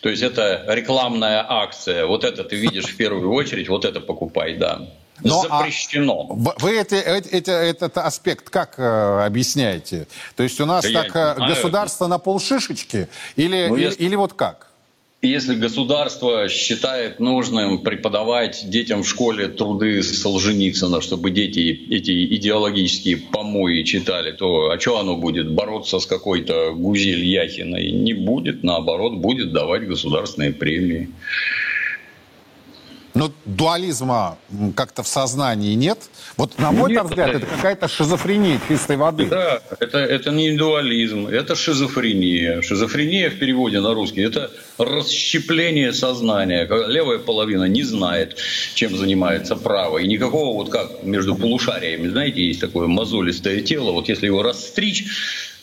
То 0.02 0.08
есть 0.08 0.22
это 0.22 0.64
рекламная 0.68 1.44
акция. 1.46 2.06
Вот 2.06 2.24
это 2.24 2.42
ты 2.42 2.56
видишь 2.56 2.86
в 2.86 2.96
первую 2.96 3.32
очередь, 3.32 3.68
вот 3.68 3.84
это 3.84 4.00
покупай, 4.00 4.56
да. 4.56 4.88
Но, 5.22 5.44
а 5.50 5.58
Запрещено. 5.58 6.26
А 6.30 6.54
вы 6.62 6.78
это, 6.78 6.96
это, 6.96 7.52
этот 7.52 7.98
аспект 7.98 8.48
как 8.48 8.78
э, 8.78 9.26
объясняете? 9.26 10.06
То 10.34 10.42
есть 10.42 10.58
у 10.60 10.64
нас 10.64 10.84
да 10.90 11.02
так 11.02 11.14
э, 11.14 11.46
государство 11.46 12.06
на 12.06 12.18
полшишечки 12.18 13.08
или, 13.36 13.66
ну, 13.68 13.76
если... 13.76 14.02
или 14.02 14.16
вот 14.16 14.32
как? 14.32 14.69
Если 15.22 15.54
государство 15.54 16.48
считает 16.48 17.20
нужным 17.20 17.82
преподавать 17.82 18.62
детям 18.70 19.02
в 19.02 19.08
школе 19.08 19.48
труды 19.48 20.02
Солженицына, 20.02 21.02
чтобы 21.02 21.30
дети 21.30 21.78
эти 21.90 22.24
идеологические 22.36 23.18
помои 23.18 23.82
читали, 23.82 24.32
то 24.32 24.70
а 24.70 24.80
что 24.80 24.98
оно 24.98 25.18
будет? 25.18 25.50
Бороться 25.50 25.98
с 25.98 26.06
какой-то 26.06 26.72
Гузель 26.72 27.22
Яхиной? 27.22 27.90
Не 27.90 28.14
будет, 28.14 28.62
наоборот, 28.62 29.18
будет 29.18 29.52
давать 29.52 29.86
государственные 29.86 30.54
премии. 30.54 31.10
Но 33.14 33.32
дуализма 33.44 34.38
как-то 34.76 35.02
в 35.02 35.08
сознании 35.08 35.74
нет. 35.74 35.98
Вот, 36.36 36.58
на 36.58 36.70
мой 36.70 36.92
нет, 36.92 37.04
взгляд, 37.04 37.30
это, 37.30 37.38
это 37.38 37.46
какая-то 37.46 37.88
шизофрения 37.88 38.60
чистой 38.68 38.96
воды. 38.96 39.26
Да, 39.26 39.60
это, 39.80 39.98
это 39.98 40.30
не 40.30 40.56
дуализм, 40.56 41.26
это 41.26 41.56
шизофрения. 41.56 42.62
Шизофрения 42.62 43.30
в 43.30 43.38
переводе 43.38 43.80
на 43.80 43.94
русский– 43.94 44.20
это 44.22 44.50
расщепление 44.78 45.92
сознания. 45.92 46.68
Левая 46.86 47.18
половина 47.18 47.64
не 47.64 47.82
знает, 47.82 48.36
чем 48.74 48.96
занимается 48.96 49.56
правая. 49.56 50.04
И 50.04 50.08
никакого 50.08 50.54
вот 50.54 50.70
как 50.70 51.02
между 51.02 51.34
полушариями, 51.34 52.08
знаете, 52.08 52.46
есть 52.46 52.60
такое 52.60 52.86
мозолистое 52.86 53.60
тело. 53.60 53.90
Вот 53.92 54.08
если 54.08 54.26
его 54.26 54.42
расстричь, 54.42 55.04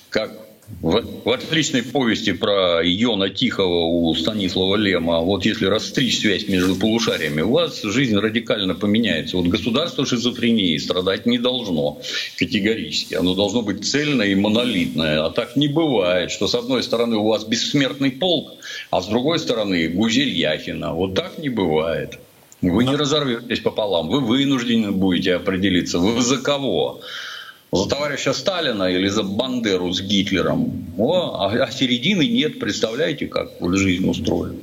как 0.09 0.46
в, 0.81 1.03
в 1.25 1.31
отличной 1.31 1.81
повести 1.81 2.33
про 2.33 2.81
Йона 2.83 3.29
Тихого 3.29 3.85
у 3.85 4.13
Станислава 4.15 4.75
Лема, 4.75 5.21
вот 5.21 5.45
если 5.45 5.65
расстричь 5.65 6.19
связь 6.19 6.47
между 6.47 6.75
полушариями, 6.75 7.41
у 7.41 7.51
вас 7.51 7.81
жизнь 7.81 8.15
радикально 8.15 8.75
поменяется. 8.75 9.37
Вот 9.37 9.47
государство 9.47 10.05
шизофрении 10.05 10.77
страдать 10.77 11.25
не 11.25 11.37
должно 11.39 11.99
категорически. 12.37 13.15
Оно 13.15 13.33
должно 13.33 13.61
быть 13.61 13.85
цельное 13.85 14.27
и 14.27 14.35
монолитное. 14.35 15.25
А 15.25 15.29
так 15.29 15.55
не 15.55 15.67
бывает, 15.67 16.31
что 16.31 16.47
с 16.47 16.55
одной 16.55 16.83
стороны 16.83 17.15
у 17.15 17.27
вас 17.27 17.45
бессмертный 17.45 18.11
полк, 18.11 18.53
а 18.91 19.01
с 19.01 19.07
другой 19.07 19.39
стороны 19.39 19.87
Гузель 19.87 20.33
Яхина. 20.33 20.93
Вот 20.93 21.15
так 21.15 21.37
не 21.37 21.49
бывает. 21.49 22.19
Вы 22.61 22.85
не 22.85 22.95
разорветесь 22.95 23.59
пополам. 23.59 24.09
Вы 24.09 24.19
вынуждены 24.19 24.91
будете 24.91 25.35
определиться. 25.35 25.99
Вы 25.99 26.21
за 26.21 26.37
кого? 26.37 27.01
За 27.71 27.89
товарища 27.89 28.33
Сталина 28.33 28.83
или 28.83 29.09
за 29.09 29.23
Бандеру 29.23 29.91
с 29.91 30.01
Гитлером. 30.01 30.85
О, 30.97 31.35
а, 31.35 31.51
а 31.51 31.71
середины 31.71 32.27
нет, 32.27 32.59
представляете, 32.59 33.27
как 33.27 33.49
вот 33.59 33.75
жизнь 33.75 34.07
устроена. 34.09 34.59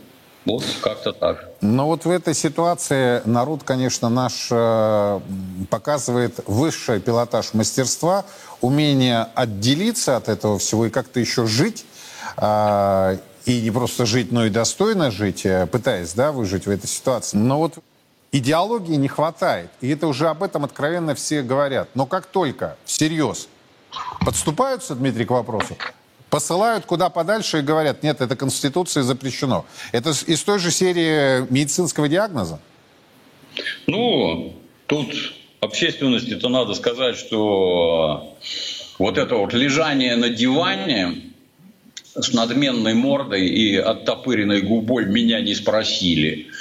Вот 0.47 0.65
как-то 0.83 1.13
так. 1.13 1.49
Но 1.63 1.87
вот 1.87 2.05
в 2.05 2.11
этой 2.11 2.35
ситуации 2.35 3.23
народ, 3.25 3.63
конечно, 3.63 4.11
наш 4.11 4.49
э, 4.51 5.21
показывает 5.71 6.41
высший 6.47 7.01
пилотаж 7.01 7.55
мастерства, 7.55 8.27
умение 8.61 9.27
отделиться 9.35 10.17
от 10.17 10.29
этого 10.29 10.59
всего 10.59 10.87
и 10.87 10.91
как-то 10.91 11.21
еще 11.21 11.47
жить. 11.47 11.87
Э, 12.37 13.17
и 13.47 13.61
не 13.61 13.71
просто 13.71 14.07
жить, 14.07 14.33
но 14.33 14.47
и 14.47 14.51
достойно 14.51 15.11
жить, 15.11 15.45
э, 15.45 15.67
пытаясь 15.67 16.13
да, 16.13 16.33
выжить 16.33 16.67
в 16.67 16.71
этой 16.71 16.87
ситуации. 16.87 17.37
Но 17.37 17.59
вот 17.59 17.79
идеологии 18.35 18.97
не 18.97 19.07
хватает. 19.07 19.71
И 19.81 19.89
это 19.89 20.09
уже 20.09 20.29
об 20.29 20.43
этом 20.43 20.65
откровенно 20.65 21.15
все 21.15 21.43
говорят. 21.43 21.89
Но 21.95 22.05
как 22.05 22.27
только 22.27 22.77
всерьез 22.85 23.49
подступаются, 24.25 24.97
Дмитрий, 24.97 25.25
к 25.25 25.31
вопросу, 25.31 25.77
посылают 26.31 26.85
куда 26.85 27.11
подальше 27.11 27.61
и 27.61 27.63
говорят, 27.63 28.03
нет, 28.03 28.21
это 28.21 28.35
Конституцией 28.35 29.05
запрещено. 29.05 29.65
Это 29.93 30.11
из 30.11 30.43
той 30.43 30.59
же 30.59 30.73
серии 30.73 31.49
медицинского 31.53 32.09
диагноза? 32.09 32.59
Ну, 33.87 34.53
тут 34.87 35.15
общественности-то 35.61 36.49
надо 36.49 36.75
сказать, 36.75 37.17
что 37.17 38.37
вот 38.99 39.17
это 39.17 39.37
вот 39.37 39.53
лежание 39.53 40.17
на 40.17 40.29
диване 40.29 41.31
с 42.17 42.33
надменной 42.33 42.95
мордой 42.95 43.47
и 43.47 43.77
оттопыренной 43.77 44.63
губой 44.63 45.07
меня 45.07 45.41
не 45.41 45.55
спросили– 45.55 46.49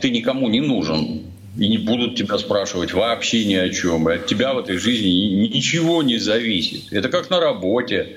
ты 0.00 0.10
никому 0.10 0.48
не 0.48 0.60
нужен. 0.60 1.22
И 1.58 1.68
не 1.68 1.78
будут 1.78 2.14
тебя 2.16 2.38
спрашивать 2.38 2.92
вообще 2.92 3.44
ни 3.44 3.54
о 3.54 3.68
чем. 3.70 4.08
И 4.08 4.14
от 4.14 4.26
тебя 4.26 4.54
в 4.54 4.58
этой 4.58 4.78
жизни 4.78 5.08
ничего 5.48 6.02
не 6.02 6.18
зависит. 6.18 6.92
Это 6.92 7.08
как 7.08 7.28
на 7.28 7.40
работе. 7.40 8.16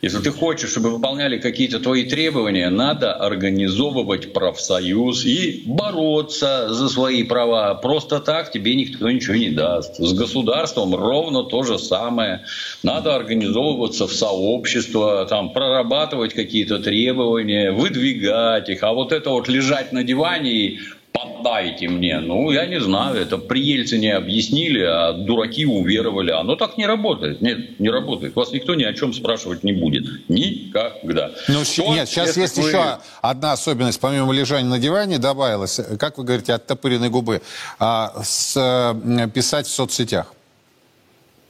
Если 0.00 0.18
ты 0.20 0.30
хочешь, 0.30 0.70
чтобы 0.70 0.90
выполняли 0.90 1.38
какие-то 1.38 1.80
твои 1.80 2.04
требования, 2.04 2.70
надо 2.70 3.14
организовывать 3.14 4.32
профсоюз 4.32 5.24
и 5.24 5.62
бороться 5.66 6.72
за 6.72 6.88
свои 6.88 7.24
права. 7.24 7.74
Просто 7.74 8.20
так 8.20 8.52
тебе 8.52 8.76
никто 8.76 9.10
ничего 9.10 9.34
не 9.34 9.50
даст. 9.50 9.96
С 9.96 10.12
государством 10.12 10.94
ровно 10.94 11.42
то 11.42 11.64
же 11.64 11.78
самое. 11.78 12.44
Надо 12.84 13.16
организовываться 13.16 14.06
в 14.06 14.12
сообщество, 14.12 15.26
там, 15.26 15.52
прорабатывать 15.52 16.32
какие-то 16.32 16.78
требования, 16.78 17.72
выдвигать 17.72 18.68
их. 18.68 18.84
А 18.84 18.92
вот 18.92 19.10
это 19.10 19.30
вот 19.30 19.48
лежать 19.48 19.90
на 19.92 20.04
диване 20.04 20.52
и 20.52 20.78
поддайте 21.22 21.88
мне. 21.88 22.20
Ну, 22.20 22.50
я 22.50 22.66
не 22.66 22.80
знаю, 22.80 23.16
это 23.16 23.38
при 23.38 23.60
Ельцине 23.60 24.14
объяснили, 24.14 24.82
а 24.82 25.12
дураки 25.12 25.66
уверовали. 25.66 26.30
Оно 26.30 26.56
так 26.56 26.76
не 26.78 26.86
работает. 26.86 27.40
Нет, 27.40 27.78
не 27.80 27.90
работает. 27.90 28.36
Вас 28.36 28.52
никто 28.52 28.74
ни 28.74 28.84
о 28.84 28.92
чем 28.92 29.12
спрашивать 29.12 29.64
не 29.64 29.72
будет. 29.72 30.28
Никогда. 30.28 31.30
Ну, 31.48 31.58
вот, 31.58 31.94
нет, 31.94 32.08
сейчас 32.08 32.36
есть 32.36 32.56
вы... 32.58 32.68
еще 32.68 32.98
одна 33.22 33.52
особенность. 33.52 34.00
Помимо 34.00 34.32
лежания 34.32 34.68
на 34.68 34.78
диване 34.78 35.18
добавилась, 35.18 35.80
как 35.98 36.18
вы 36.18 36.24
говорите, 36.24 36.52
от 36.54 36.66
топыренной 36.66 37.10
губы, 37.10 37.42
а, 37.78 38.12
с, 38.22 38.56
э, 38.56 39.28
писать 39.30 39.66
в 39.66 39.70
соцсетях. 39.70 40.34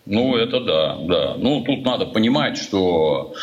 Ну, 0.06 0.36
это 0.36 0.60
да, 0.60 0.96
да. 1.02 1.34
Ну, 1.36 1.62
тут 1.62 1.84
надо 1.84 2.06
понимать, 2.06 2.56
что 2.56 3.34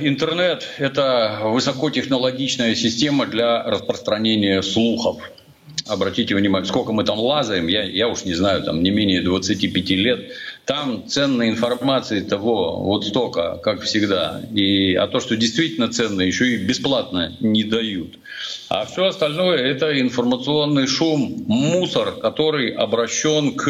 интернет– 0.00 0.66
это 0.78 1.40
высокотехнологичная 1.42 2.74
система 2.74 3.26
для 3.26 3.62
распространения 3.62 4.62
слухов. 4.62 5.18
Обратите 5.86 6.34
внимание, 6.34 6.66
сколько 6.66 6.92
мы 6.92 7.04
там 7.04 7.18
лазаем, 7.18 7.68
я, 7.68 7.84
я 7.84 8.08
уж 8.08 8.24
не 8.24 8.34
знаю, 8.34 8.62
там 8.62 8.82
не 8.82 8.90
менее 8.90 9.22
25 9.22 9.90
лет. 9.90 10.32
Там 10.66 11.06
ценной 11.06 11.48
информации 11.48 12.20
того 12.20 12.82
вот 12.82 13.06
столько, 13.06 13.56
как 13.62 13.82
всегда. 13.82 14.42
И, 14.52 14.94
а 14.94 15.06
то, 15.06 15.20
что 15.20 15.36
действительно 15.36 15.88
ценно, 15.92 16.22
еще 16.22 16.54
и 16.54 16.56
бесплатно 16.56 17.36
не 17.38 17.62
дают. 17.62 18.18
А 18.68 18.84
все 18.84 19.06
остальное– 19.06 19.58
это 19.58 20.00
информационный 20.00 20.88
шум, 20.88 21.44
мусор, 21.46 22.16
который 22.20 22.70
обращен 22.70 23.54
к 23.54 23.68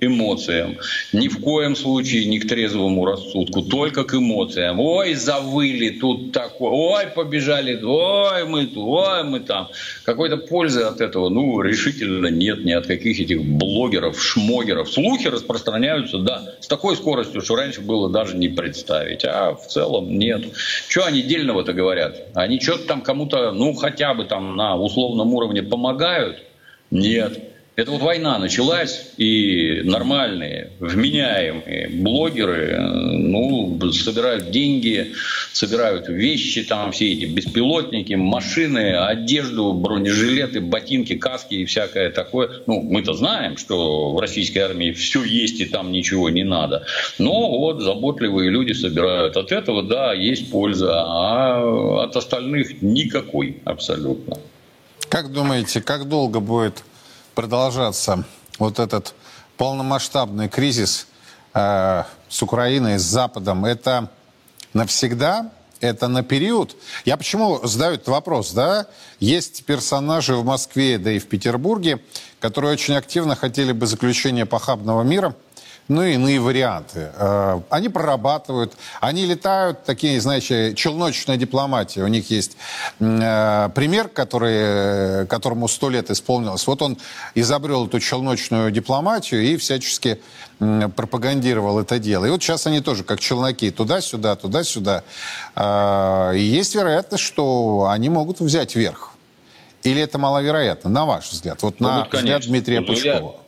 эмоциям. 0.00 0.76
Ни 1.12 1.28
в 1.28 1.40
коем 1.40 1.76
случае 1.76 2.26
не 2.26 2.40
к 2.40 2.48
трезвому 2.48 3.04
рассудку, 3.06 3.62
только 3.62 4.02
к 4.02 4.14
эмоциям. 4.14 4.80
Ой, 4.80 5.14
завыли 5.14 5.90
тут 5.90 6.32
такое, 6.32 6.70
ой, 6.70 7.06
побежали, 7.14 7.80
ой, 7.80 8.44
мы 8.44 8.66
тут, 8.66 8.84
ой, 8.88 9.22
мы 9.22 9.38
там. 9.38 9.68
Какой-то 10.02 10.36
пользы 10.36 10.80
от 10.80 11.00
этого, 11.00 11.28
ну, 11.28 11.60
решительно 11.60 12.26
нет, 12.26 12.64
ни 12.64 12.72
от 12.72 12.88
каких 12.88 13.20
этих 13.20 13.44
блогеров, 13.44 14.20
шмогеров. 14.20 14.90
Слухи 14.90 15.28
распространяются, 15.28 16.18
да, 16.24 16.42
с 16.60 16.66
такой 16.66 16.96
скоростью, 16.96 17.40
что 17.40 17.56
раньше 17.56 17.80
было 17.80 18.10
даже 18.10 18.36
не 18.36 18.48
представить. 18.48 19.24
А 19.24 19.54
в 19.54 19.66
целом 19.66 20.18
нет. 20.18 20.46
Что 20.88 21.04
они 21.04 21.22
дельного-то 21.22 21.72
говорят? 21.72 22.28
Они 22.34 22.60
что-то 22.60 22.86
там 22.86 23.02
кому-то, 23.02 23.52
ну, 23.52 23.74
хотя 23.74 24.14
бы 24.14 24.24
там 24.24 24.56
на 24.56 24.76
условном 24.76 25.32
уровне 25.34 25.62
помогают? 25.62 26.42
Нет. 26.90 27.53
Это 27.76 27.90
вот 27.90 28.02
война 28.02 28.38
началась, 28.38 29.08
и 29.16 29.82
нормальные, 29.84 30.70
вменяемые 30.78 31.88
блогеры 31.88 32.78
ну, 32.78 33.80
собирают 33.90 34.52
деньги, 34.52 35.12
собирают 35.52 36.08
вещи, 36.08 36.62
там 36.62 36.92
все 36.92 37.12
эти 37.12 37.24
беспилотники, 37.24 38.14
машины, 38.14 38.94
одежду, 38.96 39.72
бронежилеты, 39.72 40.60
ботинки, 40.60 41.16
каски 41.16 41.54
и 41.54 41.64
всякое 41.64 42.10
такое. 42.10 42.48
Ну, 42.68 42.80
мы-то 42.80 43.12
знаем, 43.14 43.56
что 43.56 44.14
в 44.14 44.20
российской 44.20 44.58
армии 44.58 44.92
все 44.92 45.24
есть 45.24 45.58
и 45.58 45.64
там 45.64 45.90
ничего 45.90 46.30
не 46.30 46.44
надо. 46.44 46.86
Но 47.18 47.58
вот 47.58 47.82
заботливые 47.82 48.50
люди 48.50 48.72
собирают. 48.72 49.36
От 49.36 49.50
этого, 49.50 49.82
да, 49.82 50.12
есть 50.12 50.48
польза, 50.52 51.02
а 51.04 52.04
от 52.04 52.14
остальных 52.14 52.82
никакой 52.82 53.56
абсолютно. 53.64 54.36
Как 55.08 55.32
думаете, 55.32 55.80
как 55.80 56.08
долго 56.08 56.38
будет 56.38 56.84
продолжаться 57.34 58.24
вот 58.58 58.78
этот 58.78 59.14
полномасштабный 59.56 60.48
кризис 60.48 61.06
э, 61.52 62.04
с 62.28 62.42
Украиной, 62.42 62.98
с 62.98 63.02
Западом, 63.02 63.64
это 63.64 64.10
навсегда? 64.72 65.50
Это 65.80 66.08
на 66.08 66.22
период? 66.22 66.76
Я 67.04 67.16
почему 67.16 67.60
задаю 67.66 67.94
этот 67.94 68.08
вопрос, 68.08 68.52
да? 68.52 68.86
Есть 69.20 69.66
персонажи 69.66 70.34
в 70.34 70.44
Москве, 70.44 70.98
да 70.98 71.12
и 71.12 71.18
в 71.18 71.28
Петербурге, 71.28 72.00
которые 72.40 72.72
очень 72.72 72.94
активно 72.94 73.36
хотели 73.36 73.72
бы 73.72 73.86
заключения 73.86 74.46
похабного 74.46 75.02
мира– 75.02 75.34
ну 75.88 76.02
и 76.02 76.14
иные 76.14 76.40
варианты. 76.40 77.10
Э, 77.14 77.60
они 77.70 77.88
прорабатывают, 77.88 78.74
они 79.00 79.26
летают, 79.26 79.84
такие, 79.84 80.20
знаете, 80.20 80.74
челночная 80.74 81.36
дипломатия. 81.36 82.02
У 82.02 82.06
них 82.08 82.30
есть 82.30 82.56
э, 83.00 83.68
пример, 83.74 84.08
который, 84.08 85.26
которому 85.26 85.68
сто 85.68 85.90
лет 85.90 86.10
исполнилось. 86.10 86.66
Вот 86.66 86.80
он 86.82 86.96
изобрел 87.34 87.86
эту 87.86 88.00
челночную 88.00 88.70
дипломатию 88.70 89.42
и 89.42 89.56
всячески 89.56 90.20
пропагандировал 90.58 91.80
это 91.80 91.98
дело. 91.98 92.24
И 92.24 92.30
вот 92.30 92.42
сейчас 92.42 92.66
они 92.66 92.80
тоже 92.80 93.02
как 93.04 93.20
челноки 93.20 93.70
туда-сюда, 93.70 94.36
туда-сюда. 94.36 95.02
Э, 95.54 96.32
и 96.34 96.40
есть 96.40 96.74
вероятность, 96.74 97.24
что 97.24 97.88
они 97.90 98.08
могут 98.08 98.40
взять 98.40 98.74
верх. 98.74 99.10
Или 99.82 100.00
это 100.00 100.16
маловероятно, 100.16 100.88
на 100.88 101.04
ваш 101.04 101.30
взгляд? 101.30 101.62
Вот 101.62 101.78
ну, 101.80 101.88
на 101.88 101.98
вот, 101.98 102.14
взгляд 102.14 102.42
Дмитрия 102.46 102.80
ну, 102.80 102.86
Пучкова 102.86 103.34
я 103.36 103.43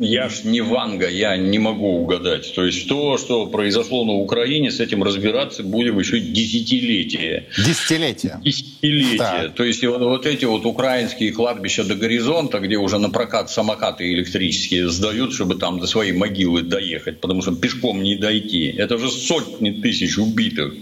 ж 0.00 0.44
не 0.44 0.60
Ванга, 0.60 1.08
я 1.08 1.36
не 1.36 1.58
могу 1.58 1.98
угадать. 1.98 2.54
То 2.54 2.64
есть 2.64 2.88
то, 2.88 3.16
что 3.18 3.46
произошло 3.46 4.04
на 4.04 4.12
Украине, 4.12 4.70
с 4.70 4.80
этим 4.80 5.02
разбираться 5.02 5.62
будем 5.62 5.98
еще 5.98 6.20
десятилетия. 6.20 7.48
Десятилетия. 7.56 8.40
Десятилетия. 8.42 9.18
Да. 9.18 9.48
То 9.48 9.64
есть 9.64 9.84
вот, 9.84 10.00
вот 10.00 10.26
эти 10.26 10.44
вот 10.44 10.66
украинские 10.66 11.32
кладбища 11.32 11.84
до 11.84 11.94
горизонта, 11.94 12.58
где 12.58 12.76
уже 12.76 12.98
на 12.98 13.10
прокат 13.10 13.50
самокаты 13.50 14.12
электрические 14.12 14.88
сдают, 14.88 15.32
чтобы 15.32 15.56
там 15.56 15.80
до 15.80 15.86
своей 15.86 16.12
могилы 16.12 16.62
доехать, 16.62 17.20
потому 17.20 17.42
что 17.42 17.52
пешком 17.52 18.02
не 18.02 18.16
дойти. 18.16 18.66
Это 18.66 18.98
же 18.98 19.10
сотни 19.10 19.70
тысяч 19.70 20.18
убитых. 20.18 20.74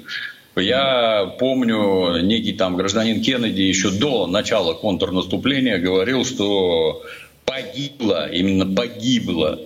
Я 0.57 1.35
помню, 1.41 2.23
некий 2.23 2.53
там 2.53 2.77
гражданин 2.77 3.21
Кеннеди 3.21 3.63
еще 3.63 3.91
до 3.91 4.29
начала 4.29 4.75
контрнаступления 4.75 5.79
говорил, 5.79 6.25
что 6.25 7.03
погибло, 7.45 8.31
именно 8.31 8.67
погибло 8.67 9.61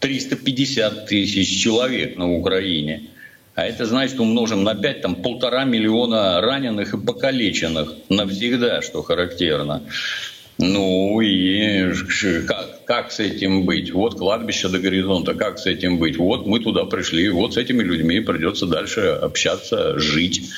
350 0.00 1.06
тысяч 1.06 1.62
человек 1.62 2.16
на 2.16 2.32
Украине. 2.32 3.02
А 3.54 3.66
это 3.66 3.84
значит, 3.84 4.18
умножим 4.20 4.64
на 4.64 4.74
5, 4.74 5.02
там 5.02 5.14
полтора 5.16 5.64
миллиона 5.64 6.40
раненых 6.40 6.94
и 6.94 6.98
покалеченных 6.98 7.92
навсегда, 8.08 8.80
что 8.80 9.02
характерно. 9.02 9.82
Ну 10.56 11.20
и 11.20 11.92
как, 12.46 12.84
как 12.84 13.12
с 13.12 13.20
этим 13.20 13.64
быть? 13.64 13.92
Вот 13.92 14.16
кладбище 14.16 14.68
до 14.68 14.78
горизонта, 14.78 15.34
как 15.34 15.58
с 15.58 15.66
этим 15.66 15.98
быть? 15.98 16.18
Вот 16.18 16.46
мы 16.46 16.60
туда 16.60 16.84
пришли, 16.84 17.30
вот 17.30 17.54
с 17.54 17.56
этими 17.56 17.82
людьми 17.82 18.20
придется 18.20 18.66
дальше 18.66 19.00
общаться, 19.00 19.98
жить. 19.98 20.50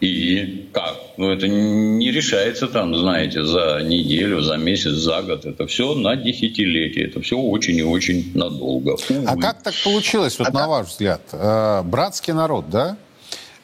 И 0.00 0.68
как? 0.72 0.96
Ну, 1.16 1.30
это 1.30 1.48
не 1.48 2.10
решается 2.10 2.66
там, 2.66 2.94
знаете, 2.96 3.44
за 3.44 3.80
неделю, 3.82 4.42
за 4.42 4.56
месяц, 4.56 4.92
за 4.92 5.22
год. 5.22 5.46
Это 5.46 5.66
все 5.66 5.94
на 5.94 6.16
десятилетие. 6.16 7.06
Это 7.06 7.20
все 7.20 7.38
очень 7.38 7.76
и 7.76 7.82
очень 7.82 8.32
надолго. 8.34 8.96
Увы. 9.08 9.24
А 9.26 9.36
как 9.36 9.62
так 9.62 9.74
получилось, 9.84 10.38
вот 10.38 10.48
а 10.48 10.52
на 10.52 10.60
как? 10.60 10.68
ваш 10.68 10.86
взгляд? 10.88 11.22
Э, 11.32 11.82
братский 11.82 12.32
народ, 12.32 12.68
да? 12.68 12.96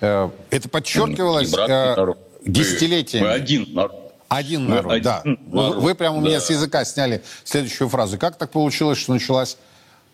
Э, 0.01 0.31
это 0.51 0.69
подчеркивалось 0.69 1.53
э, 1.53 2.15
десятилетиями. 2.45 3.27
Мы 3.27 3.33
один 3.33 3.75
народ. 3.75 4.13
Один 4.29 4.69
народ, 4.69 4.93
Мы 4.93 5.01
да. 5.01 5.19
Один 5.19 5.39
народ, 5.51 5.75
вы, 5.75 5.81
вы 5.81 5.95
прямо 5.97 6.17
да. 6.17 6.23
у 6.23 6.25
меня 6.25 6.41
с 6.41 6.49
языка 6.49 6.85
сняли 6.85 7.23
следующую 7.45 7.89
фразу. 7.89 8.17
Как 8.17 8.39
так 8.39 8.51
получилось, 8.51 8.99
что 8.99 9.13
началось 9.13 9.57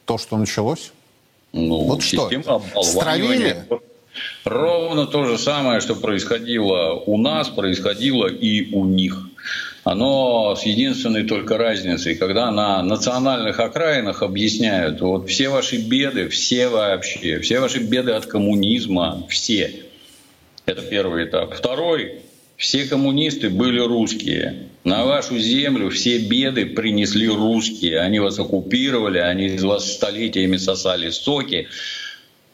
то, 0.07 0.17
что 0.17 0.39
началось? 0.39 0.93
Ну, 1.53 1.85
вот 1.85 2.03
что? 2.03 2.31
Стравили? 2.83 3.65
Ровно 4.47 5.09
то 5.09 5.25
же 5.25 5.39
самое, 5.39 5.81
что 5.81 5.97
происходило 5.97 6.93
у 6.93 7.19
нас, 7.19 7.49
происходило 7.49 8.29
и 8.29 8.73
у 8.73 8.85
них. 8.85 9.29
Оно 9.83 10.55
с 10.55 10.63
единственной 10.63 11.25
только 11.25 11.59
разницей, 11.59 12.15
когда 12.15 12.53
на 12.53 12.81
национальных 12.81 13.59
окраинах 13.59 14.23
объясняют, 14.23 15.01
вот 15.01 15.29
все 15.29 15.49
ваши 15.49 15.79
беды, 15.79 16.29
все 16.29 16.69
вообще, 16.69 17.41
все 17.41 17.59
ваши 17.59 17.81
беды 17.81 18.13
от 18.13 18.27
коммунизма, 18.27 19.27
все. 19.29 19.83
Это 20.65 20.81
первый 20.81 21.25
этап. 21.25 21.53
Второй, 21.53 22.21
все 22.57 22.85
коммунисты 22.85 23.51
были 23.51 23.81
русские. 23.81 24.69
На 24.85 25.05
вашу 25.05 25.39
землю 25.39 25.91
все 25.91 26.19
беды 26.19 26.67
принесли 26.67 27.27
русские. 27.27 27.99
Они 27.99 28.21
вас 28.21 28.39
оккупировали, 28.39 29.19
они 29.19 29.47
из 29.47 29.65
вас 29.65 29.93
столетиями 29.93 30.57
сосали 30.57 31.11
соки 31.11 31.67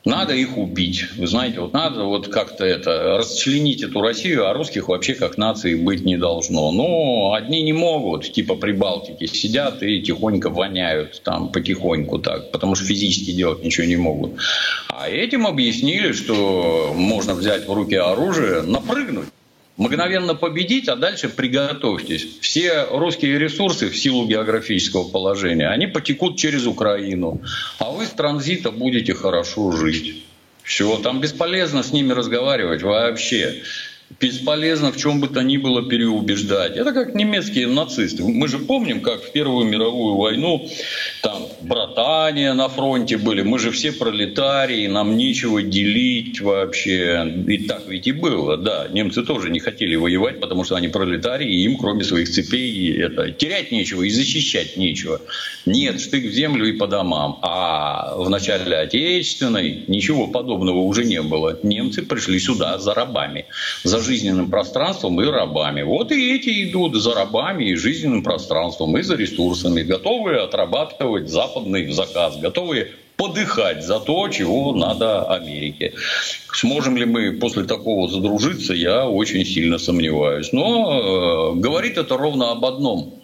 Надо 0.05 0.35
их 0.35 0.59
убить. 0.59 1.05
Вы 1.17 1.29
знаете, 1.29 1.61
вот 1.61 1.73
надо 1.73 2.03
вот 2.03 2.27
как-то 2.27 2.65
это 2.65 3.19
расчленить 3.19 3.83
эту 3.83 4.01
Россию, 4.01 4.49
а 4.49 4.53
русских 4.53 4.89
вообще 4.89 5.15
как 5.15 5.39
нации 5.39 5.77
быть 5.77 6.05
не 6.05 6.17
должно. 6.17 6.73
Но 6.73 7.35
одни 7.35 7.63
не 7.63 7.73
могут, 7.73 8.33
типа 8.33 8.57
Прибалтики, 8.57 9.27
сидят 9.27 9.83
и 9.83 10.03
тихонько 10.03 10.51
воняют 10.51 11.23
там 11.23 11.53
потихоньку 11.53 12.19
так, 12.19 12.51
потому 12.51 12.75
что 12.75 12.85
физически 12.85 13.31
делать 13.31 13.63
ничего 13.63 13.87
не 13.87 13.97
могут. 13.97 14.33
А 14.89 15.09
этим 15.09 15.47
объяснили, 15.47 16.13
что 16.13 16.93
можно 16.97 17.35
взять 17.35 17.69
в 17.69 17.73
руки 17.73 17.95
оружие, 17.95 18.63
напрыгнуть 18.63 19.29
мгновенно 19.77 20.35
победить, 20.35 20.89
а 20.89 20.97
дальше 20.97 21.29
приготовьтесь. 21.29 22.39
Все 22.41 22.87
русские 22.91 23.39
ресурсы 23.39 23.89
в 23.89 23.97
силу 23.97 24.27
географического 24.27 25.09
положения, 25.09 25.69
они 25.69 25.87
потекут 25.87 26.37
через 26.37 26.67
Украину, 26.67 27.41
а 27.79 27.91
вы 27.91 28.07
с 28.07 28.11
транзита 28.11 28.71
будете 28.71 29.15
хорошо 29.15 29.73
жить. 29.73 30.25
Все, 30.63 30.97
там 30.99 31.21
бесполезно 31.21 31.83
с 31.83 31.93
ними 31.93 32.13
разговаривать 32.13 32.83
вообще 32.83 33.63
бесполезно 34.21 34.93
в 34.93 34.97
чем 34.97 35.21
бы 35.21 35.29
то 35.29 35.43
ни 35.43 35.57
было 35.57 35.89
переубеждать. 35.89 36.77
Это 36.77 36.93
как 36.93 37.15
немецкие 37.15 37.67
нацисты. 37.67 38.23
Мы 38.23 38.49
же 38.49 38.59
помним, 38.59 39.01
как 39.01 39.23
в 39.23 39.33
Первую 39.33 39.67
мировую 39.67 40.17
войну 40.17 40.69
там 41.23 41.47
братания 41.63 42.53
на 42.55 42.69
фронте 42.69 43.17
были. 43.17 43.43
Мы 43.43 43.59
же 43.59 43.71
все 43.71 43.93
пролетарии, 43.93 44.87
нам 44.87 45.17
нечего 45.17 45.63
делить 45.63 46.41
вообще. 46.41 47.45
И 47.47 47.59
так 47.59 47.89
ведь 47.89 48.07
и 48.07 48.13
было, 48.13 48.57
да. 48.57 48.89
Немцы 48.89 49.23
тоже 49.23 49.51
не 49.51 49.61
хотели 49.61 49.97
воевать, 49.97 50.41
потому 50.41 50.65
что 50.65 50.77
они 50.77 50.89
пролетарии, 50.89 51.49
и 51.49 51.65
им 51.65 51.77
кроме 51.77 52.05
своих 52.05 52.29
цепей 52.29 52.97
это, 53.01 53.31
терять 53.31 53.73
нечего 53.73 54.03
и 54.03 54.11
защищать 54.11 54.77
нечего. 54.77 55.21
Нет, 55.67 56.01
штык 56.01 56.25
в 56.25 56.33
землю 56.33 56.67
и 56.67 56.73
по 56.73 56.87
домам. 56.87 57.39
А 57.43 58.17
в 58.17 58.29
начале 58.29 58.77
Отечественной 58.77 59.85
ничего 59.87 60.27
подобного 60.27 60.79
уже 60.79 61.05
не 61.05 61.23
было. 61.23 61.59
Немцы 61.63 62.03
пришли 62.03 62.39
сюда 62.39 62.79
за 62.79 62.95
рабами, 62.95 63.47
за 63.85 64.02
жизненным 64.03 64.51
пространством 64.51 65.21
и 65.21 65.27
рабами. 65.27 65.83
Вот 65.83 66.13
и 66.13 66.35
эти 66.35 66.69
идут 66.69 66.95
за 66.95 67.15
рабами 67.15 67.65
и 67.65 67.75
жизненным 67.77 68.23
пространством, 68.23 68.97
и 68.99 69.03
за 69.03 69.17
ресурсами, 69.17 69.83
готовые 69.83 70.41
отрабатывать 70.41 71.31
западный 71.31 71.91
заказ, 71.93 72.37
готовые 72.37 72.89
подыхать 73.17 73.85
за 73.85 74.01
то, 74.01 74.29
чего 74.29 74.75
надо 74.75 75.23
Америке. 75.23 75.95
Сможем 76.53 76.97
ли 76.97 77.05
мы 77.05 77.33
после 77.33 77.65
такого 77.65 78.09
задружиться, 78.09 78.75
я 78.75 79.09
очень 79.09 79.45
сильно 79.45 79.79
сомневаюсь. 79.79 80.53
Но 80.53 81.53
э, 81.55 81.61
говорит 81.61 81.99
это 81.99 82.17
ровно 82.17 82.51
об 82.51 82.65
одном– 82.65 83.15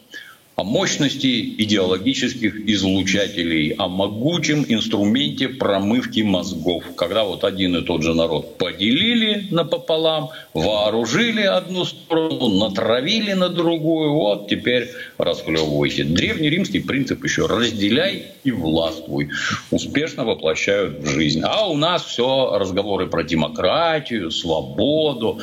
о 0.58 0.64
мощности 0.64 1.54
идеологических 1.62 2.68
излучателей, 2.68 3.76
о 3.78 3.86
могучем 3.86 4.64
инструменте 4.68 5.48
промывки 5.48 6.22
мозгов, 6.22 6.82
когда 6.96 7.22
вот 7.22 7.44
один 7.44 7.76
и 7.76 7.82
тот 7.82 8.02
же 8.02 8.12
народ 8.12 8.58
поделили 8.58 9.46
напополам, 9.52 10.30
вооружили 10.54 11.42
одну 11.42 11.84
сторону, 11.84 12.48
натравили 12.48 13.34
на 13.34 13.50
другую, 13.50 14.10
вот 14.14 14.48
теперь 14.48 14.88
расхлебывайся. 15.16 16.04
Древний 16.04 16.50
римский 16.50 16.80
принцип 16.80 17.22
еще 17.22 17.46
«разделяй 17.46 18.24
и 18.42 18.50
властвуй» 18.50 19.28
успешно 19.70 20.24
воплощают 20.24 20.98
в 20.98 21.06
жизнь. 21.06 21.40
А 21.44 21.68
у 21.68 21.76
нас 21.76 22.02
все 22.04 22.58
разговоры 22.58 23.06
про 23.06 23.22
демократию, 23.22 24.32
свободу, 24.32 25.38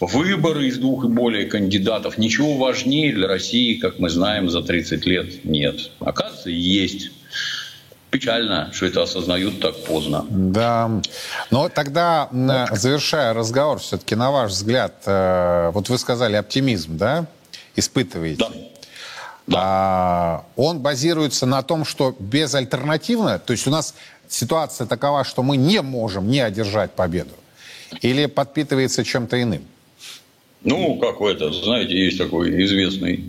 выборы 0.00 0.66
из 0.66 0.78
двух 0.78 1.04
и 1.04 1.08
более 1.08 1.46
кандидатов. 1.46 2.18
Ничего 2.18 2.56
важнее 2.56 3.12
для 3.12 3.28
России, 3.28 3.74
как 3.74 3.98
мы 3.98 4.08
знаем, 4.08 4.48
за 4.48 4.62
30 4.62 5.06
лет 5.06 5.44
нет. 5.44 5.90
Оказывается, 6.00 6.50
есть. 6.50 7.10
Печально, 8.10 8.70
что 8.72 8.86
это 8.86 9.02
осознают 9.02 9.60
так 9.60 9.84
поздно. 9.84 10.26
Да. 10.28 10.90
Но 11.52 11.68
тогда, 11.68 12.28
завершая 12.72 13.34
разговор, 13.34 13.78
все-таки, 13.78 14.16
на 14.16 14.32
ваш 14.32 14.50
взгляд, 14.50 14.94
э, 15.06 15.70
вот 15.72 15.88
вы 15.88 15.96
сказали 15.96 16.34
оптимизм, 16.34 16.96
да? 16.96 17.26
Испытываете? 17.76 18.38
Да. 18.38 18.50
Да. 19.46 19.58
А, 19.60 20.44
он 20.56 20.80
базируется 20.80 21.46
на 21.46 21.62
том, 21.62 21.84
что 21.84 22.14
безальтернативно, 22.18 23.38
то 23.38 23.52
есть 23.52 23.66
у 23.66 23.70
нас 23.70 23.94
ситуация 24.28 24.86
такова, 24.86 25.24
что 25.24 25.42
мы 25.42 25.56
не 25.56 25.82
можем 25.82 26.28
не 26.28 26.40
одержать 26.40 26.92
победу, 26.92 27.34
или 28.00 28.26
подпитывается 28.26 29.04
чем-то 29.04 29.40
иным? 29.42 29.64
Ну, 30.62 30.96
как 30.96 31.20
это, 31.22 31.52
знаете, 31.52 31.98
есть 31.98 32.18
такой 32.18 32.62
известный, 32.64 33.24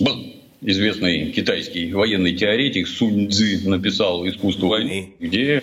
был 0.00 0.34
известный 0.62 1.30
китайский 1.30 1.92
военный 1.92 2.34
теоретик 2.34 2.88
Сунь 2.88 3.30
Цзы 3.30 3.68
написал 3.68 4.26
«Искусство 4.26 4.66
войны», 4.66 5.12
где 5.20 5.62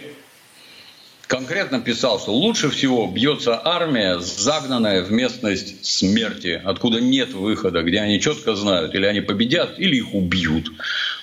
конкретно 1.27 1.81
писал, 1.81 2.19
что 2.19 2.31
лучше 2.31 2.69
всего 2.69 3.07
бьется 3.07 3.59
армия, 3.61 4.19
загнанная 4.19 5.03
в 5.03 5.11
местность 5.11 5.85
смерти, 5.85 6.61
откуда 6.63 7.01
нет 7.01 7.33
выхода, 7.33 7.81
где 7.81 7.99
они 7.99 8.21
четко 8.21 8.55
знают, 8.55 8.95
или 8.95 9.05
они 9.05 9.19
победят, 9.19 9.79
или 9.79 9.97
их 9.97 10.13
убьют. 10.13 10.71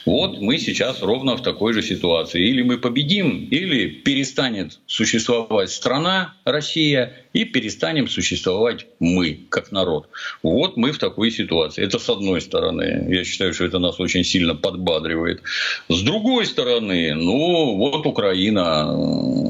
Вот 0.07 0.41
мы 0.41 0.59
сейчас 0.59 1.03
ровно 1.03 1.37
в 1.37 1.43
такой 1.43 1.73
же 1.73 1.83
ситуации. 1.83 2.47
Или 2.49 2.63
мы 2.63 2.79
победим, 2.79 3.47
или 3.51 3.89
перестанет 3.89 4.79
существовать 4.87 5.71
страна, 5.71 6.35
Россия, 6.45 7.15
и 7.33 7.45
перестанем 7.45 8.09
существовать 8.09 8.87
мы, 8.99 9.41
как 9.51 9.71
народ. 9.71 10.09
Вот 10.43 10.77
мы 10.77 10.93
в 10.93 10.99
такой 10.99 11.31
ситуации. 11.31 11.85
Это 11.85 11.99
с 11.99 12.09
одной 12.09 12.41
стороны. 12.41 13.07
Я 13.09 13.25
считаю, 13.25 13.55
что 13.55 13.65
это 13.65 13.79
нас 13.79 14.01
очень 14.01 14.25
сильно 14.25 14.55
подбадривает. 14.55 15.43
С 15.89 16.03
другой 16.03 16.47
стороны, 16.47 17.15
ну, 17.15 17.77
вот 17.77 18.07
Украина, 18.07 18.87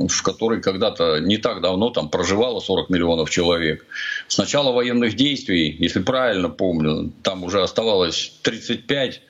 в 0.08 0.22
которой 0.22 0.60
когда-то 0.60 1.20
не 1.20 1.38
так 1.38 1.60
давно 1.62 1.90
там 1.90 2.10
проживало 2.10 2.60
40 2.60 2.90
миллионов 2.90 3.30
человек. 3.30 3.86
С 4.28 4.36
начала 4.36 4.72
военных 4.72 5.14
действий, 5.14 5.74
если 5.78 6.00
правильно 6.00 6.50
помню, 6.50 7.12
там 7.22 7.44
уже 7.44 7.62
оставалось 7.62 8.32
35 8.42 9.22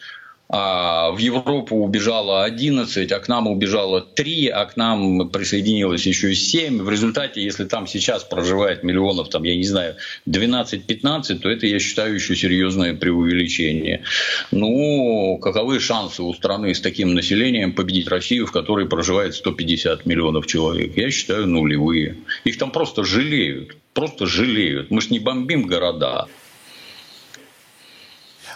а 0.52 1.12
в 1.12 1.18
Европу 1.18 1.76
убежало 1.76 2.42
11, 2.42 3.12
а 3.12 3.20
к 3.20 3.28
нам 3.28 3.46
убежало 3.46 4.00
3, 4.00 4.48
а 4.48 4.64
к 4.64 4.76
нам 4.76 5.28
присоединилось 5.28 6.04
еще 6.04 6.34
7. 6.34 6.82
В 6.82 6.90
результате, 6.90 7.40
если 7.40 7.64
там 7.64 7.86
сейчас 7.86 8.24
проживает 8.24 8.82
миллионов, 8.82 9.28
там, 9.28 9.44
я 9.44 9.54
не 9.54 9.64
знаю, 9.64 9.94
12-15, 10.28 11.38
то 11.38 11.48
это, 11.48 11.66
я 11.66 11.78
считаю, 11.78 12.14
еще 12.14 12.34
серьезное 12.34 12.94
преувеличение. 12.94 14.02
Ну, 14.50 15.38
каковы 15.40 15.78
шансы 15.78 16.22
у 16.24 16.34
страны 16.34 16.74
с 16.74 16.80
таким 16.80 17.14
населением 17.14 17.72
победить 17.72 18.08
Россию, 18.08 18.46
в 18.46 18.52
которой 18.52 18.88
проживает 18.88 19.36
150 19.36 20.04
миллионов 20.04 20.48
человек? 20.48 20.96
Я 20.96 21.12
считаю, 21.12 21.46
нулевые. 21.46 22.16
Их 22.42 22.58
там 22.58 22.72
просто 22.72 23.04
жалеют. 23.04 23.76
Просто 23.92 24.26
жалеют. 24.26 24.90
Мы 24.90 25.00
же 25.00 25.10
не 25.10 25.20
бомбим 25.20 25.66
города. 25.66 26.26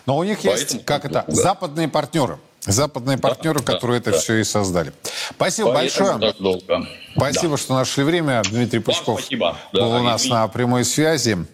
Но 0.07 0.17
у 0.17 0.25
них 0.25 0.39
Поэтому, 0.43 0.79
есть, 0.79 0.85
как 0.85 1.05
это, 1.05 1.25
да. 1.27 1.35
западные 1.35 1.89
партнеры. 1.89 2.39
Западные 2.67 3.19
партнеры, 3.19 3.61
да, 3.61 3.73
которые 3.73 4.01
да, 4.01 4.11
это 4.11 4.11
да. 4.13 4.23
все 4.23 4.37
и 4.37 4.45
создали. 4.45 4.93
Спасибо 5.31 5.73
Поэтому 5.73 6.19
большое. 6.19 6.35
долго. 6.39 6.89
Спасибо, 7.15 7.53
да. 7.53 7.57
что 7.59 7.75
нашли 7.75 8.05
время. 8.05 8.43
Дмитрий 8.43 8.81
Пучков 8.81 9.21
спасибо. 9.21 9.57
был 9.73 9.91
да, 9.91 9.99
у 9.99 10.03
нас 10.03 10.23
извините. 10.23 10.41
на 10.41 10.49
прямой 10.49 10.85
связи. 10.85 11.47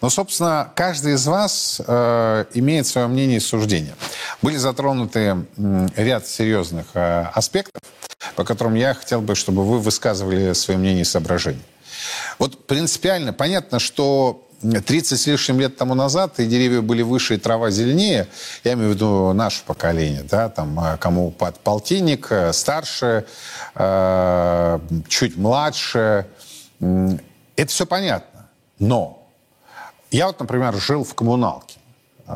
Ну, 0.00 0.10
собственно, 0.10 0.70
каждый 0.74 1.14
из 1.14 1.26
вас 1.26 1.80
э, 1.86 2.44
имеет 2.54 2.86
свое 2.86 3.06
мнение 3.06 3.38
и 3.38 3.40
суждение. 3.40 3.94
Были 4.42 4.56
затронуты 4.56 5.46
э, 5.56 5.86
ряд 5.96 6.26
серьезных 6.26 6.86
э, 6.94 7.26
аспектов, 7.32 7.82
по 8.36 8.44
которым 8.44 8.74
я 8.74 8.94
хотел 8.94 9.22
бы, 9.22 9.34
чтобы 9.34 9.64
вы 9.64 9.78
высказывали 9.78 10.52
свои 10.52 10.76
мнения 10.76 11.02
и 11.02 11.04
соображения. 11.04 11.62
Вот 12.38 12.66
принципиально 12.66 13.32
понятно, 13.32 13.78
что 13.78 14.46
30 14.64 15.20
с 15.20 15.26
лишним 15.26 15.60
лет 15.60 15.76
тому 15.76 15.94
назад 15.94 16.40
и 16.40 16.46
деревья 16.46 16.80
были 16.80 17.02
выше, 17.02 17.34
и 17.34 17.38
трава 17.38 17.70
зеленее. 17.70 18.28
Я 18.64 18.72
имею 18.74 18.90
в 18.90 18.94
виду 18.94 19.32
наше 19.32 19.62
поколение, 19.64 20.22
да, 20.22 20.48
там, 20.48 20.78
э, 20.80 20.96
кому 20.98 21.30
под 21.30 21.58
полтинник, 21.60 22.28
э, 22.30 22.52
старше, 22.52 23.26
э, 23.74 24.78
чуть 25.08 25.36
младше. 25.36 26.26
Это 26.80 27.70
все 27.70 27.86
понятно. 27.86 28.48
Но 28.78 29.22
я 30.10 30.26
вот, 30.26 30.40
например, 30.40 30.74
жил 30.74 31.04
в 31.04 31.14
коммуналке 31.14 31.78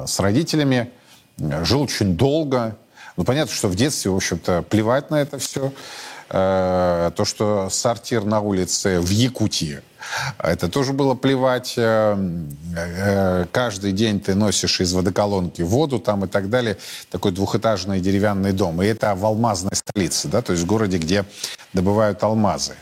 с 0.06 0.20
родителями, 0.20 0.90
жил 1.38 1.82
очень 1.82 2.16
долго. 2.16 2.76
Ну, 3.16 3.24
понятно, 3.24 3.54
что 3.54 3.68
в 3.68 3.74
детстве, 3.74 4.10
в 4.10 4.16
общем-то, 4.16 4.62
плевать 4.62 5.10
на 5.10 5.16
это 5.16 5.38
все. 5.38 5.72
То, 6.28 7.24
что 7.24 7.68
сортир 7.70 8.24
на 8.24 8.40
улице 8.40 9.00
в 9.00 9.08
Якутии– 9.08 9.80
это 10.38 10.68
тоже 10.68 10.92
было 10.92 11.14
плевать. 11.14 11.74
Э, 11.76 12.16
э, 12.76 13.46
каждый 13.52 13.92
день 13.92 14.20
ты 14.20 14.34
носишь 14.34 14.80
из 14.80 14.92
водоколонки 14.92 15.62
воду 15.62 15.98
там 15.98 16.24
и 16.24 16.28
так 16.28 16.50
далее. 16.50 16.78
Такой 17.10 17.32
двухэтажный 17.32 18.00
деревянный 18.00 18.52
дом. 18.52 18.82
И 18.82 18.86
это 18.86 19.14
в 19.14 19.24
алмазной 19.24 19.74
столице, 19.74 20.28
да, 20.28 20.42
то 20.42 20.52
есть 20.52 20.64
в 20.64 20.66
городе, 20.66 20.98
где 20.98 21.24
добывают 21.72 22.22
алмазы. 22.22 22.74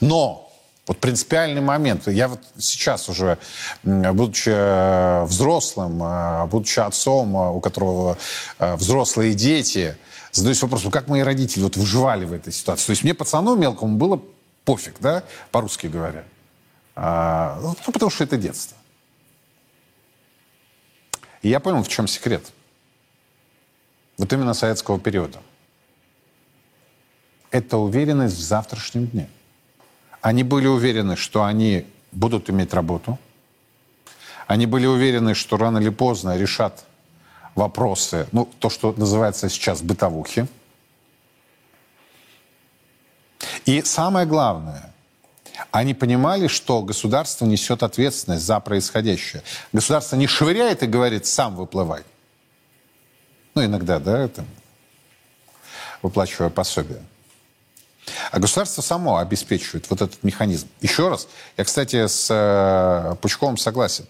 Но 0.00 0.42
вот 0.86 0.98
принципиальный 0.98 1.62
момент. 1.62 2.06
Я 2.06 2.28
вот 2.28 2.40
сейчас 2.58 3.08
уже, 3.08 3.38
будучи 3.82 4.50
э, 4.52 5.24
взрослым, 5.24 6.48
будучи 6.48 6.78
отцом, 6.80 7.34
у 7.34 7.60
которого 7.60 8.18
взрослые 8.58 9.34
дети, 9.34 9.96
задаюсь 10.30 10.62
вопросом, 10.62 10.90
как 10.90 11.08
мои 11.08 11.22
родители 11.22 11.62
вот 11.62 11.76
выживали 11.76 12.24
в 12.24 12.32
этой 12.32 12.52
ситуации. 12.52 12.86
То 12.86 12.90
есть 12.90 13.02
мне, 13.02 13.14
пацану 13.14 13.56
мелкому, 13.56 13.96
было 13.96 14.20
пофиг, 14.64 14.96
да, 15.00 15.24
по-русски 15.50 15.86
говоря. 15.86 16.24
А, 16.96 17.58
ну, 17.60 17.76
потому 17.92 18.10
что 18.10 18.24
это 18.24 18.38
детство. 18.38 18.76
И 21.42 21.48
я 21.48 21.60
понял, 21.60 21.82
в 21.82 21.88
чем 21.88 22.08
секрет. 22.08 22.50
Вот 24.16 24.32
именно 24.32 24.54
советского 24.54 24.98
периода. 24.98 25.40
Это 27.50 27.76
уверенность 27.76 28.36
в 28.36 28.40
завтрашнем 28.40 29.06
дне. 29.06 29.28
Они 30.22 30.42
были 30.42 30.66
уверены, 30.66 31.16
что 31.16 31.44
они 31.44 31.86
будут 32.12 32.50
иметь 32.50 32.72
работу. 32.72 33.18
Они 34.46 34.66
были 34.66 34.86
уверены, 34.86 35.34
что 35.34 35.56
рано 35.56 35.78
или 35.78 35.90
поздно 35.90 36.36
решат 36.36 36.84
вопросы, 37.54 38.26
ну, 38.32 38.48
то, 38.58 38.70
что 38.70 38.92
называется 38.96 39.48
сейчас 39.48 39.82
бытовухи. 39.82 40.46
И 43.66 43.82
самое 43.82 44.26
главное, 44.26 44.92
они 45.70 45.94
понимали, 45.94 46.46
что 46.46 46.82
государство 46.82 47.44
несет 47.44 47.82
ответственность 47.82 48.44
за 48.44 48.60
происходящее. 48.60 49.42
Государство 49.72 50.16
не 50.16 50.26
швыряет 50.26 50.82
и 50.82 50.86
говорит, 50.86 51.26
сам 51.26 51.56
выплывай. 51.56 52.02
Ну, 53.54 53.64
иногда, 53.64 53.98
да, 53.98 54.18
это 54.18 54.44
выплачивая 56.02 56.50
пособие. 56.50 57.02
А 58.30 58.38
государство 58.38 58.82
само 58.82 59.16
обеспечивает 59.16 59.88
вот 59.90 60.02
этот 60.02 60.22
механизм. 60.22 60.68
Еще 60.80 61.08
раз, 61.08 61.28
я, 61.56 61.64
кстати, 61.64 62.06
с 62.06 62.28
э, 62.30 63.16
Пучковым 63.20 63.56
согласен. 63.56 64.06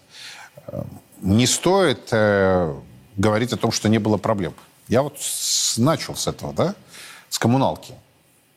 Э, 0.67 0.83
не 1.21 1.47
стоит 1.47 2.09
э, 2.11 2.75
говорить 3.15 3.53
о 3.53 3.57
том, 3.57 3.71
что 3.71 3.89
не 3.89 3.97
было 3.97 4.17
проблем. 4.17 4.53
Я 4.87 5.01
вот 5.01 5.17
начал 5.77 6.15
с 6.15 6.27
этого, 6.27 6.53
да, 6.53 6.75
с 7.29 7.39
коммуналки. 7.39 7.93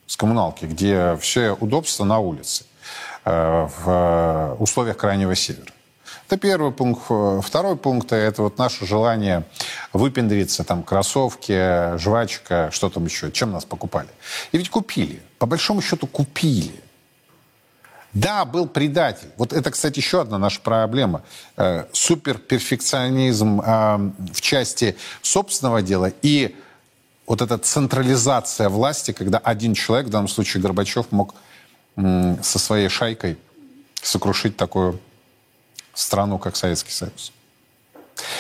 С 0.07 0.17
коммуналки, 0.17 0.65
где 0.65 1.17
все 1.21 1.53
удобства 1.53 2.05
на 2.05 2.19
улице, 2.19 2.65
в 3.25 4.57
условиях 4.59 4.97
Крайнего 4.97 5.35
Севера. 5.35 5.73
Это 6.27 6.37
первый 6.39 6.71
пункт. 6.71 7.03
Второй 7.45 7.77
пункт– 7.77 8.13
это 8.13 8.43
вот 8.43 8.57
наше 8.57 8.87
желание 8.87 9.45
выпендриться, 9.93 10.63
там, 10.63 10.83
кроссовки, 10.85 11.97
жвачка, 11.99 12.71
что 12.73 12.89
там 12.89 13.05
еще, 13.05 13.33
чем 13.33 13.51
нас 13.51 13.65
покупали. 13.65 14.09
И 14.53 14.59
ведь 14.59 14.71
купили. 14.71 15.21
По 15.39 15.47
большому 15.47 15.83
счету 15.83 16.07
купили. 16.07 16.81
Да, 18.13 18.45
был 18.45 18.67
предатель. 18.67 19.29
Вот 19.37 19.53
это, 19.53 19.71
кстати, 19.71 19.99
еще 19.99 20.21
одна 20.21 20.39
наша 20.39 20.61
проблема. 20.61 21.23
Э, 21.57 21.87
суперперфекционизм 21.93 23.61
э, 23.61 24.11
в 24.33 24.41
части 24.41 24.97
собственного 25.23 25.83
дела 25.83 26.13
и 26.23 26.57
вот 27.27 27.41
эта 27.41 27.59
централизация 27.59 28.69
власти, 28.69 29.13
когда 29.13 29.39
один 29.39 29.75
человек, 29.75 30.09
в 30.09 30.11
данном 30.11 30.27
случае 30.27 30.61
Горбачев, 30.61 31.13
мог 31.13 31.35
э, 31.35 31.50
со 32.43 32.59
своей 32.59 32.89
шайкой 32.89 33.39
сокрушить 34.03 34.57
такую 34.57 35.01
страну, 35.95 36.39
как 36.39 36.57
Советский 36.57 36.93
Союз. 36.93 37.33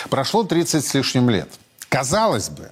Прошло 0.08 0.44
30 0.44 0.84
с 0.84 0.94
лишним 0.94 1.30
лет. 1.30 1.48
Казалось 1.88 2.48
бы, 2.48 2.70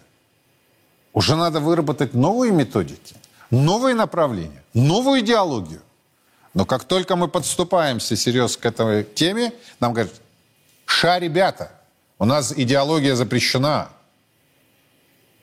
уже 1.12 1.36
надо 1.36 1.60
выработать 1.60 2.14
новые 2.14 2.52
методики, 2.52 3.16
новые 3.50 3.94
направления, 3.94 4.62
новую 4.74 5.20
идеологию. 5.20 5.82
Но 6.54 6.64
как 6.64 6.84
только 6.84 7.16
мы 7.16 7.28
подступаемся 7.28 8.16
серьезно 8.16 8.60
к 8.60 8.66
этой 8.66 9.04
теме, 9.04 9.52
нам 9.80 9.92
говорят, 9.92 10.14
ша, 10.86 11.18
ребята, 11.18 11.72
у 12.18 12.24
нас 12.24 12.52
идеология 12.56 13.14
запрещена. 13.14 13.90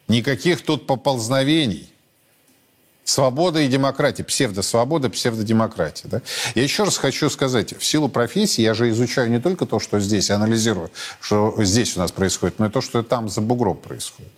Никаких 0.08 0.64
тут 0.64 0.88
поползновений. 0.88 1.92
Свобода 3.06 3.62
и 3.62 3.68
демократия, 3.68 4.24
псевдосвобода, 4.24 5.12
псевдодемократия. 5.12 6.10
Да? 6.10 6.22
Я 6.56 6.64
еще 6.64 6.84
раз 6.84 6.98
хочу 6.98 7.30
сказать, 7.30 7.78
в 7.78 7.86
силу 7.86 8.10
профессии 8.10 8.64
я 8.64 8.74
же 8.74 8.90
изучаю 8.90 9.30
не 9.30 9.40
только 9.40 9.68
то, 9.68 9.80
что 9.80 10.00
здесь, 10.00 10.32
анализирую, 10.32 10.90
что 11.20 11.56
здесь 11.64 11.96
у 11.96 12.00
нас 12.00 12.12
происходит, 12.12 12.58
но 12.58 12.66
и 12.66 12.70
то, 12.70 12.82
что 12.82 13.04
там 13.04 13.30
за 13.30 13.42
бугром 13.42 13.78
происходит. 13.78 14.32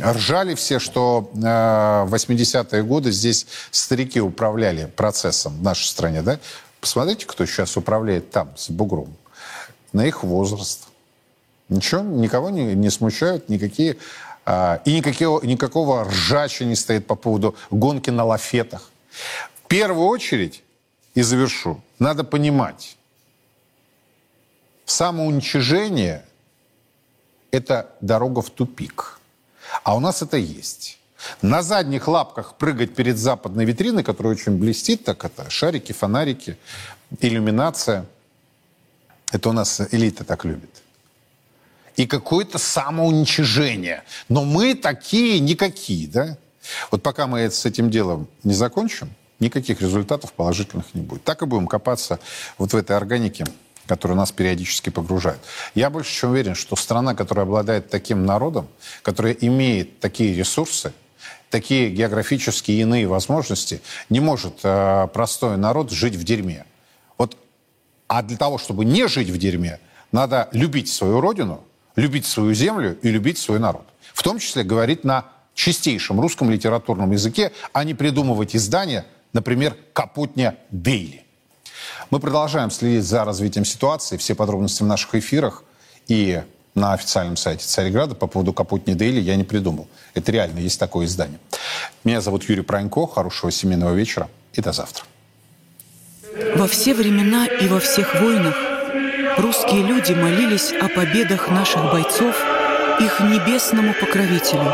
Ржали 0.00 0.54
все, 0.54 0.78
что 0.78 1.30
э, 1.34 1.38
в 1.38 2.14
80-е 2.14 2.82
годы 2.82 3.12
здесь 3.12 3.46
старики 3.70 4.22
управляли 4.22 4.86
процессом 4.86 5.58
в 5.58 5.62
нашей 5.62 5.84
стране. 5.84 6.22
Да? 6.22 6.38
Посмотрите, 6.80 7.26
кто 7.26 7.44
сейчас 7.44 7.76
управляет 7.76 8.30
там, 8.30 8.56
с 8.56 8.70
бугром. 8.70 9.14
На 9.92 10.06
их 10.06 10.24
возраст. 10.24 10.84
Ничего, 11.68 12.00
никого 12.00 12.48
не, 12.48 12.74
не 12.74 12.88
смущают 12.88 13.50
никакие 13.50 13.98
и 14.46 14.96
никакого, 14.96 15.44
никакого 15.44 16.04
ржача 16.04 16.64
не 16.64 16.74
стоит 16.74 17.06
по 17.06 17.14
поводу 17.14 17.54
гонки 17.70 18.10
на 18.10 18.24
лафетах. 18.24 18.90
В 19.64 19.68
первую 19.68 20.06
очередь, 20.06 20.62
и 21.14 21.22
завершу, 21.22 21.80
надо 21.98 22.24
понимать, 22.24 22.96
самоуничижение– 24.84 26.24
это 27.52 27.92
дорога 28.00 28.42
в 28.42 28.50
тупик. 28.50 29.20
А 29.84 29.94
у 29.94 30.00
нас 30.00 30.22
это 30.22 30.36
есть. 30.36 30.98
На 31.40 31.62
задних 31.62 32.08
лапках 32.08 32.56
прыгать 32.56 32.94
перед 32.94 33.16
западной 33.16 33.64
витриной, 33.64 34.02
которая 34.02 34.34
очень 34.34 34.58
блестит, 34.58 35.04
так 35.04 35.24
это 35.24 35.48
шарики, 35.50 35.92
фонарики, 35.92 36.58
иллюминация. 37.20 38.06
Это 39.30 39.50
у 39.50 39.52
нас 39.52 39.80
элита 39.92 40.24
так 40.24 40.44
любит 40.44 40.82
и 41.96 42.06
какое-то 42.06 42.58
самоуничижение. 42.58 44.02
Но 44.28 44.44
мы 44.44 44.74
такие 44.74 45.40
никакие, 45.40 46.08
да? 46.08 46.36
Вот 46.90 47.02
пока 47.02 47.26
мы 47.26 47.50
с 47.50 47.64
этим 47.66 47.90
делом 47.90 48.28
не 48.44 48.54
закончим, 48.54 49.14
никаких 49.40 49.80
результатов 49.80 50.32
положительных 50.32 50.94
не 50.94 51.02
будет. 51.02 51.24
Так 51.24 51.42
и 51.42 51.46
будем 51.46 51.66
копаться 51.66 52.20
вот 52.58 52.72
в 52.72 52.76
этой 52.76 52.96
органике, 52.96 53.44
которая 53.86 54.16
нас 54.16 54.32
периодически 54.32 54.90
погружает. 54.90 55.40
Я 55.74 55.90
больше 55.90 56.12
чем 56.12 56.30
уверен, 56.30 56.54
что 56.54 56.76
страна, 56.76 57.14
которая 57.14 57.44
обладает 57.44 57.90
таким 57.90 58.24
народом, 58.24 58.68
которая 59.02 59.32
имеет 59.34 59.98
такие 60.00 60.34
ресурсы, 60.34 60.92
такие 61.50 61.90
географические 61.90 62.78
и 62.78 62.80
иные 62.82 63.06
возможности, 63.06 63.82
не 64.08 64.20
может 64.20 64.60
э, 64.62 65.08
простой 65.12 65.56
народ 65.56 65.90
жить 65.90 66.14
в 66.14 66.24
дерьме. 66.24 66.64
Вот, 67.18 67.36
а 68.08 68.22
для 68.22 68.36
того, 68.36 68.58
чтобы 68.58 68.84
не 68.84 69.06
жить 69.08 69.28
в 69.28 69.36
дерьме, 69.38 69.78
надо 70.12 70.48
любить 70.52 70.88
свою 70.88 71.20
родину, 71.20 71.62
любить 71.96 72.26
свою 72.26 72.54
землю 72.54 72.98
и 73.02 73.08
любить 73.08 73.38
свой 73.38 73.58
народ. 73.58 73.86
В 74.12 74.22
том 74.22 74.38
числе 74.38 74.62
говорить 74.62 75.04
на 75.04 75.26
чистейшем 75.54 76.20
русском 76.20 76.50
литературном 76.50 77.12
языке, 77.12 77.52
а 77.72 77.84
не 77.84 77.94
придумывать 77.94 78.56
издания, 78.56 79.06
например, 79.32 79.76
«Капутня 79.92 80.56
Дейли». 80.70 81.24
Мы 82.10 82.20
продолжаем 82.20 82.70
следить 82.70 83.04
за 83.04 83.24
развитием 83.24 83.64
ситуации. 83.64 84.16
Все 84.16 84.34
подробности 84.34 84.82
в 84.82 84.86
наших 84.86 85.14
эфирах 85.14 85.64
и 86.08 86.42
на 86.74 86.94
официальном 86.94 87.36
сайте 87.36 87.66
Царьграда 87.66 88.14
по 88.14 88.26
поводу 88.26 88.52
«Капутни 88.52 88.94
Дейли» 88.94 89.20
я 89.20 89.36
не 89.36 89.44
придумал. 89.44 89.88
Это 90.14 90.32
реально 90.32 90.58
есть 90.60 90.78
такое 90.78 91.06
издание. 91.06 91.38
Меня 92.04 92.20
зовут 92.20 92.48
Юрий 92.48 92.62
Пронько. 92.62 93.06
Хорошего 93.06 93.50
семейного 93.50 93.94
вечера 93.94 94.28
и 94.52 94.60
до 94.60 94.72
завтра. 94.72 95.04
Во 96.56 96.66
все 96.66 96.94
времена 96.94 97.46
и 97.46 97.68
во 97.68 97.78
всех 97.78 98.20
войнах 98.20 98.56
русские 99.38 99.82
люди 99.82 100.12
молились 100.12 100.72
о 100.72 100.88
победах 100.88 101.48
наших 101.48 101.90
бойцов 101.90 102.36
их 103.00 103.20
небесному 103.20 103.94
покровителю, 103.94 104.72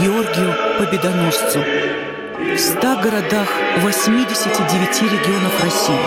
Георгию 0.00 0.54
Победоносцу. 0.78 1.60
В 2.38 2.58
ста 2.58 2.96
городах 2.96 3.48
89 3.78 5.02
регионов 5.02 5.62
России 5.62 5.98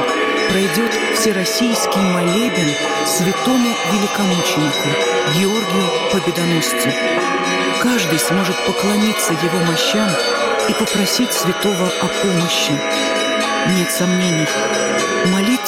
пройдет 0.49 0.91
всероссийский 1.15 2.01
молебен 2.01 2.73
святому 3.05 3.69
великомученику 3.91 4.89
Георгию 5.35 5.89
Победоносцу. 6.11 6.89
Каждый 7.81 8.19
сможет 8.19 8.55
поклониться 8.65 9.33
его 9.33 9.59
мощам 9.65 10.09
и 10.69 10.73
попросить 10.73 11.31
святого 11.33 11.87
о 12.01 12.07
помощи. 12.23 12.73
Нет 13.75 13.91
сомнений, 13.91 14.47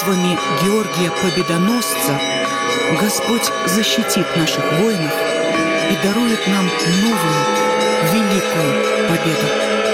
молитвами 0.06 0.38
Георгия 0.64 1.10
Победоносца 1.22 2.18
Господь 3.00 3.50
защитит 3.66 4.26
наших 4.36 4.64
воинов 4.80 5.12
и 5.90 6.06
дарует 6.06 6.46
нам 6.46 6.66
новую, 7.02 7.42
великую 8.12 9.08
победу. 9.08 9.91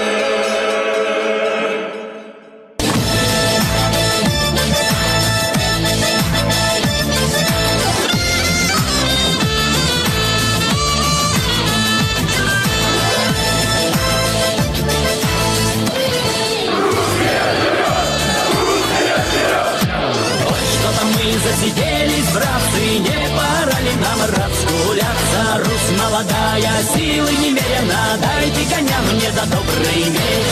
молодая, 26.19 26.83
силы 26.93 27.31
немерено, 27.31 28.17
дайте 28.19 28.65
коня 28.73 28.99
мне 29.11 29.31
за 29.31 29.45
добрый 29.45 30.03
день. 30.03 30.45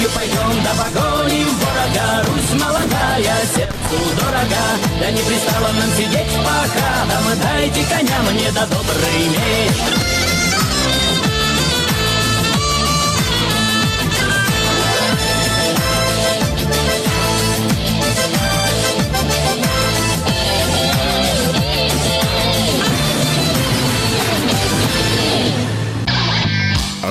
Мы 0.00 0.08
пойдем 0.08 0.62
до 0.64 0.70
погони 0.70 1.44
ворога, 1.44 2.26
Русь 2.26 2.60
молодая, 2.60 3.36
сердцу 3.54 3.98
дорога, 4.16 4.64
да 5.00 5.10
не 5.10 5.22
пристало 5.22 5.72
нам 5.72 5.90
сидеть 5.96 6.36
пока, 6.38 7.06
да 7.08 7.20
мы 7.24 7.36
дайте 7.36 7.84
коня 7.84 8.22
мне 8.30 8.50
за 8.50 8.66
добрый 8.66 9.28
меч. 9.28 10.11